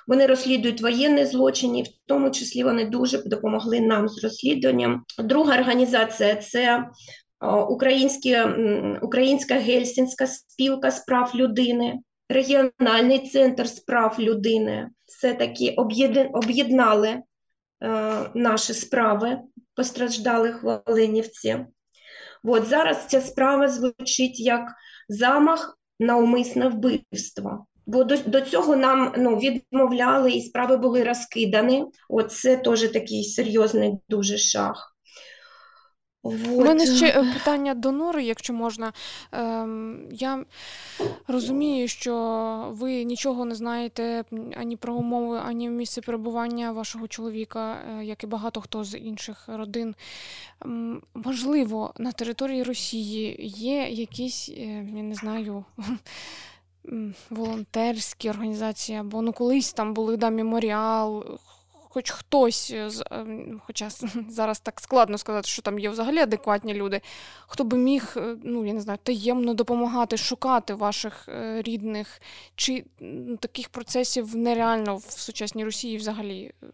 Вони 0.08 0.26
розслідують 0.26 0.82
воєнні 0.82 1.26
злочини, 1.26 1.82
в 1.84 1.88
тому 2.06 2.32
числі 2.32 2.64
вони 2.64 2.86
дуже 2.86 3.18
допомогли 3.18 3.80
нам 3.80 4.10
з 4.10 4.24
розслідуванням. 4.24 5.04
Друга 5.20 5.60
організація 5.60 6.36
це 6.36 6.86
а, 7.40 7.64
українські, 7.64 8.38
Українська 9.02 9.56
Гельсінська 9.56 10.28
спілка 10.28 10.92
з 10.92 11.06
прав 11.06 11.32
людини, 11.36 12.00
регіональний 12.30 13.30
центр 13.30 13.68
з 13.68 13.80
прав 13.80 14.16
людини. 14.20 14.90
Об'єдн- 15.78 16.30
об'єднали 16.34 17.08
е, 17.10 17.22
наші 18.36 18.74
справи 18.74 19.40
постраждалих 19.76 20.64
в. 20.64 21.66
От 22.44 22.66
зараз 22.68 23.06
ця 23.08 23.22
справа 23.22 23.68
звучить 23.68 24.40
як 24.40 24.72
замах 25.10 25.78
на 26.00 26.18
умисне 26.18 26.68
вбивство. 26.68 27.66
Бо 27.86 28.04
до, 28.04 28.18
до 28.18 28.42
цього 28.42 28.76
нам 28.76 29.14
ну, 29.18 29.36
відмовляли, 29.36 30.32
і 30.32 30.42
справи 30.42 30.78
були 30.78 31.04
розкидані. 31.04 31.86
От 32.10 32.32
це 32.32 32.58
теж 32.58 32.82
такий 32.82 33.24
серйозний 33.24 33.94
дуже 34.10 34.38
шаг. 34.38 34.94
У 36.26 36.30
Вот. 36.32 36.66
мене 36.66 36.86
ще 36.86 37.08
е, 37.08 37.34
питання 37.34 37.74
до 37.74 37.92
Нори, 37.92 38.24
якщо 38.24 38.54
можна. 38.54 38.94
Ем, 39.32 40.08
я 40.12 40.46
розумію, 41.28 41.88
що 41.88 42.14
ви 42.72 43.04
нічого 43.04 43.46
не 43.46 43.56
знаєте 43.56 44.24
ані 44.58 44.78
про 44.78 44.96
умови, 44.96 45.42
ані 45.46 45.70
місце 45.70 46.02
перебування 46.02 46.72
вашого 46.72 47.08
чоловіка, 47.08 47.78
е, 48.00 48.06
як 48.06 48.24
і 48.24 48.28
багато 48.28 48.62
хто 48.62 48.84
з 48.84 48.98
інших 48.98 49.46
родин. 49.48 49.96
М, 50.66 51.02
Можливо, 51.14 51.94
на 51.98 52.12
території 52.12 52.64
Росії 52.64 53.38
є 53.56 53.88
якісь, 53.90 54.50
е, 54.50 54.64
я 54.96 55.04
не 55.04 55.16
знаю. 55.16 55.66
Волонтерські 57.30 58.30
організації, 58.30 58.98
або 58.98 59.22
ну 59.22 59.34
колись 59.34 59.74
там 59.74 59.94
були 59.94 60.18
да, 60.18 60.30
меморіал, 60.30 61.40
хоч 61.94 62.12
хтось, 62.12 62.72
з, 62.88 63.04
ем, 63.12 63.62
хоча 63.66 63.90
зараз 64.30 64.60
так 64.60 64.82
складно 64.82 65.18
сказати, 65.18 65.48
що 65.48 65.62
там 65.62 65.80
є 65.80 65.90
взагалі 65.90 66.18
адекватні 66.18 66.74
люди, 66.74 67.02
хто 67.48 67.64
би 67.64 67.78
міг, 67.78 68.14
е, 68.18 68.36
ну 68.44 68.66
я 68.66 68.74
не 68.74 68.82
знаю, 68.82 69.00
таємно 69.04 69.54
допомагати 69.54 70.18
шукати 70.18 70.74
ваших 70.74 71.30
е, 71.30 71.62
рідних, 71.62 72.22
чи 72.56 72.86
таких 73.40 73.70
процесів 73.70 74.36
нереально 74.36 74.96
в 74.98 75.04
сучасній 75.04 75.66
Росії 75.66 75.98
взагалі 75.98 76.52
е, 76.64 76.68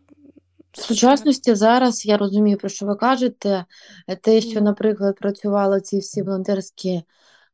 В 0.72 0.82
сучасності 0.82 1.56
зараз 1.56 2.06
я 2.06 2.18
розумію, 2.18 2.58
про 2.58 2.70
що 2.70 2.86
ви 2.86 2.96
кажете. 2.96 3.66
Е, 4.08 4.16
Те, 4.16 4.42
що, 4.42 4.62
наприклад, 4.62 5.16
працювали 5.20 5.82
ці 5.82 6.00
всі 6.00 6.22
волонтерські 6.22 6.90
е, 6.90 7.04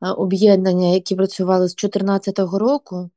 об'єднання, 0.02 0.88
які 0.88 1.16
працювали 1.16 1.68
з 1.68 1.76
2014 1.76 2.40
року, 2.40 3.10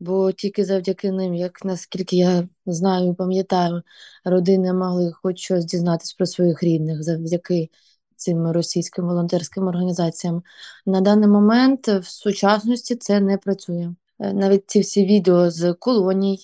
бо 0.00 0.32
тільки 0.32 0.64
завдяки 0.64 1.12
ним, 1.12 1.34
як 1.34 1.64
наскільки 1.64 2.16
я 2.16 2.48
знаю 2.66 3.10
і 3.10 3.14
пам'ятаю, 3.14 3.82
родини 4.24 4.72
могли 4.72 5.12
хоч 5.12 5.38
щось 5.38 5.64
дізнатись 5.64 6.12
про 6.12 6.26
своїх 6.26 6.62
рідних 6.62 7.02
завдяки 7.02 7.70
цим 8.16 8.50
російським 8.50 9.04
волонтерським 9.06 9.66
організаціям. 9.68 10.42
На 10.86 11.00
даний 11.00 11.28
момент 11.28 11.88
в 11.88 12.04
сучасності 12.04 12.96
це 12.96 13.20
не 13.20 13.38
працює. 13.38 13.94
Е, 14.20 14.32
Навіть 14.32 14.70
ці 14.70 14.80
всі 14.80 15.06
відео 15.06 15.50
з 15.50 15.74
колоній, 15.74 16.38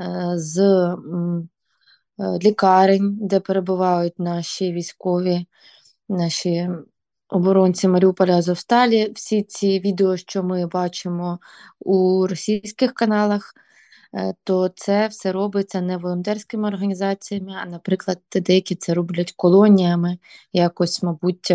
е, 0.00 0.32
з 0.36 0.58
е, 0.60 2.38
лікарень, 2.42 3.18
де 3.20 3.40
перебувають 3.40 4.18
наші 4.18 4.72
військові, 4.72 5.46
наші 6.08 6.68
оборонці 7.34 7.88
Маріуполя 7.88 8.36
Азовсталі. 8.38 9.12
Всі 9.14 9.42
ці 9.42 9.80
відео, 9.80 10.16
що 10.16 10.42
ми 10.42 10.66
бачимо 10.66 11.38
у 11.80 12.26
російських 12.26 12.94
каналах, 12.94 13.54
е, 14.14 14.34
то 14.44 14.68
це 14.68 15.06
все 15.08 15.32
робиться 15.32 15.80
не 15.80 15.96
волонтерськими 15.96 16.68
організаціями, 16.68 17.54
а, 17.62 17.66
наприклад, 17.66 18.18
деякі 18.34 18.74
це 18.74 18.94
роблять 18.94 19.32
колоніями. 19.36 20.18
Якось, 20.52 21.02
мабуть, 21.02 21.52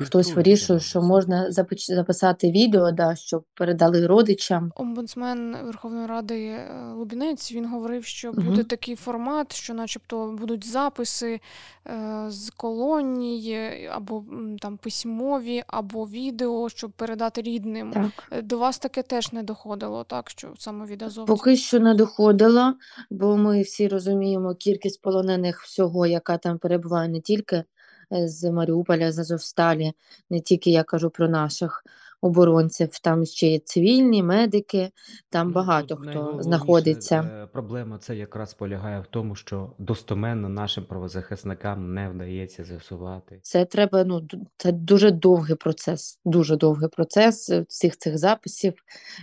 хтось 0.00 0.32
вирішує, 0.32 0.80
що 0.80 1.02
можна 1.02 1.52
записати 1.78 2.50
відео, 2.50 2.90
да, 2.90 3.16
щоб 3.16 3.44
передали 3.54 4.06
родичам. 4.06 4.72
Омбудсмен 4.76 5.56
Верховної 5.64 6.06
Ради 6.06 6.46
е, 6.46 6.92
Лубінець 6.94 7.52
він 7.52 7.66
говорив, 7.66 8.04
що 8.04 8.32
буде 8.32 8.64
такий 8.64 8.96
формат, 8.96 9.52
що, 9.52 9.74
начебто, 9.74 10.36
будуть 10.38 10.66
записи 10.66 11.40
е, 11.86 12.24
з 12.28 12.50
колоній 12.50 13.52
е, 13.52 13.90
або 13.92 14.24
там 14.60 14.76
письмові, 14.76 15.62
або 15.66 16.06
відео, 16.06 16.68
щоб 16.68 16.90
передати 16.90 17.42
рідним. 17.42 17.92
Так. 17.92 18.44
До 18.44 18.58
вас 18.58 18.78
таке 18.78 19.02
теж 19.02 19.32
не 19.32 19.42
доходило, 19.42 20.04
так 20.04 20.30
що 20.30 20.48
саме 20.58 20.86
від 20.86 21.02
азовців? 21.02 21.36
Поки 21.36 21.56
що 21.56 21.80
не 21.80 21.94
доходило, 21.94 22.74
бо 23.10 23.36
ми 23.36 23.62
всі 23.62 23.88
розуміємо 23.88 24.54
кількість 24.54 25.02
полонених 25.02 25.62
всього, 25.62 26.06
яка 26.06 26.38
там 26.38 26.58
перебуває 26.58 27.08
не 27.08 27.20
тільки 27.20 27.64
з 28.10 28.50
Маріуполя, 28.50 29.12
з 29.12 29.18
Азовсталі, 29.18 29.92
не 30.30 30.40
тільки 30.40 30.70
я 30.70 30.82
кажу 30.82 31.10
про 31.10 31.28
наших 31.28 31.84
оборонців, 32.22 32.98
там 32.98 33.24
ще 33.24 33.46
є 33.46 33.58
цивільні, 33.58 34.22
медики, 34.22 34.90
там 35.30 35.46
Ну, 35.48 35.52
багато 35.54 35.96
хто 35.96 36.38
знаходиться. 36.40 37.16
е, 37.42 37.46
Проблема 37.46 37.98
це 37.98 38.16
якраз 38.16 38.54
полягає 38.54 39.00
в 39.00 39.06
тому, 39.06 39.34
що 39.34 39.72
достоменно 39.78 40.48
нашим 40.48 40.84
правозахисникам 40.84 41.94
не 41.94 42.08
вдається 42.10 42.64
з'ясувати. 42.64 43.38
Це 43.42 43.64
треба, 43.64 44.04
ну, 44.04 44.28
це 44.56 44.72
дуже 44.72 45.10
довгий 45.10 45.56
процес, 45.56 46.18
дуже 46.24 46.56
довгий 46.56 46.88
процес 46.88 47.50
е, 47.50 47.64
всіх 47.68 47.96
цих 47.98 48.18
записів, 48.18 48.74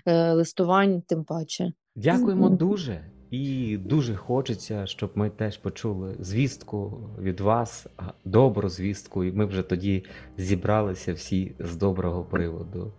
е, 0.05 0.33
листувань, 0.33 1.01
тим 1.01 1.23
паче. 1.23 1.71
Дякуємо 1.95 2.49
дуже. 2.49 3.05
І 3.31 3.77
дуже 3.77 4.15
хочеться, 4.15 4.87
щоб 4.87 5.11
ми 5.15 5.29
теж 5.29 5.57
почули 5.57 6.15
звістку 6.19 7.09
від 7.19 7.39
вас, 7.39 7.87
добру 8.25 8.69
звістку, 8.69 9.23
і 9.23 9.31
ми 9.31 9.45
вже 9.45 9.61
тоді 9.61 10.03
зібралися 10.37 11.13
всі 11.13 11.51
з 11.59 11.75
доброго 11.75 12.23
приводу. 12.23 12.93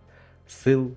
Сил 0.47 0.91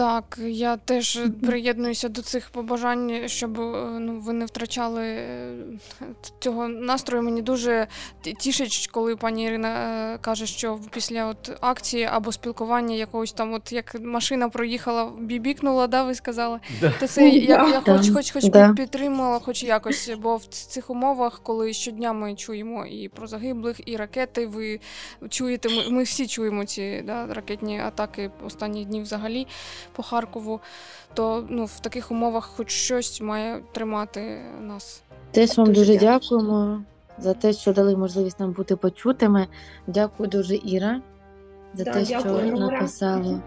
Так, 0.00 0.38
я 0.48 0.76
теж 0.76 1.18
приєднуюся 1.46 2.08
до 2.08 2.22
цих 2.22 2.50
побажань, 2.50 3.22
щоб 3.26 3.60
е, 3.60 3.86
ну, 4.00 4.20
ви 4.20 4.32
не 4.32 4.44
втрачали 4.44 5.06
е, 5.06 5.52
цього 6.38 6.68
настрою. 6.68 7.22
Мені 7.22 7.42
дуже 7.42 7.86
тішить, 8.38 8.88
коли 8.92 9.16
пані 9.16 9.44
Ірина 9.44 9.68
е, 9.68 10.18
каже, 10.18 10.46
що 10.46 10.78
після 10.90 11.26
от 11.26 11.58
акції 11.60 12.04
або 12.04 12.32
спілкування 12.32 12.96
якогось 12.96 13.32
там, 13.32 13.54
от 13.54 13.72
як 13.72 13.96
машина 14.00 14.48
проїхала, 14.48 15.12
бібікнула, 15.18 15.86
да, 15.86 16.04
ви 16.04 16.14
сказали. 16.14 16.60
То 17.00 17.06
це 17.06 17.28
я, 17.28 17.56
я, 17.56 17.68
я 17.68 17.80
Да, 17.80 17.96
хоч, 17.96 18.10
хоч, 18.10 18.30
хоч 18.30 18.44
да. 18.44 18.72
підтримала, 18.72 19.38
хоч 19.38 19.62
якось, 19.62 20.10
бо 20.22 20.36
в 20.36 20.44
цих 20.44 20.90
умовах, 20.90 21.40
коли 21.42 21.72
щодня 21.72 22.12
ми 22.12 22.34
чуємо 22.34 22.86
і 22.86 23.08
про 23.08 23.26
загиблих, 23.26 23.80
і 23.86 23.96
ракети, 23.96 24.46
ви 24.46 24.80
чуєте, 25.28 25.68
ми, 25.68 25.90
ми 25.90 26.02
всі 26.02 26.26
чуємо 26.26 26.64
ці 26.64 27.02
да, 27.06 27.26
ракетні 27.26 27.80
атаки 27.80 28.30
останніх 28.46 28.86
днів 28.86 29.02
взагалі 29.02 29.46
по 29.92 30.02
Харкову, 30.02 30.60
то 31.14 31.44
ну, 31.48 31.64
в 31.64 31.80
таких 31.80 32.10
умовах 32.10 32.44
хоч 32.56 32.70
щось 32.70 33.20
має 33.20 33.62
тримати 33.72 34.40
нас. 34.60 35.02
Теж 35.30 35.58
вам 35.58 35.66
Дуже 35.66 35.80
дуже 35.80 35.98
дякуємо 35.98 36.82
за 37.18 37.34
те, 37.34 37.52
що 37.52 37.72
дали 37.72 37.96
можливість 37.96 38.40
нам 38.40 38.52
бути 38.52 38.76
почутими. 38.76 39.46
Дякую 39.86 40.28
дуже, 40.28 40.56
Іра, 40.64 41.00
за 41.74 41.84
Да, 41.84 41.92
те, 41.92 42.04
що 42.04 42.14
дякую, 42.22 42.52
Нора. 42.52 42.76
написала. 42.76 43.40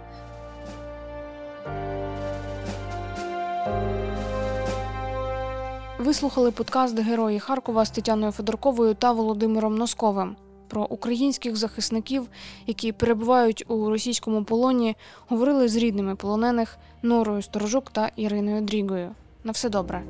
Ви 6.00 6.14
слухали 6.14 6.52
подкаст 6.52 7.00
Герої 7.00 7.40
Харкова 7.40 7.86
з 7.86 7.90
Тетяною 7.92 8.32
Федорковою 8.32 8.94
та 8.94 9.12
Володимиром 9.12 9.76
Носковим. 9.76 10.36
Про 10.74 10.86
українських 10.86 11.56
захисників, 11.56 12.28
які 12.68 12.92
перебувають 12.92 13.66
у 13.68 13.90
російському 13.90 14.44
полоні, 14.44 14.96
говорили 15.28 15.68
з 15.68 15.76
рідними 15.76 16.16
полонених 16.16 16.78
Норою 17.04 17.42
Сторожук 17.42 17.92
та 17.92 18.12
Іриною 18.16 18.62
Дрігою. 18.62 19.10
На 19.44 19.52
все 19.52 19.70
добре. 19.70 20.04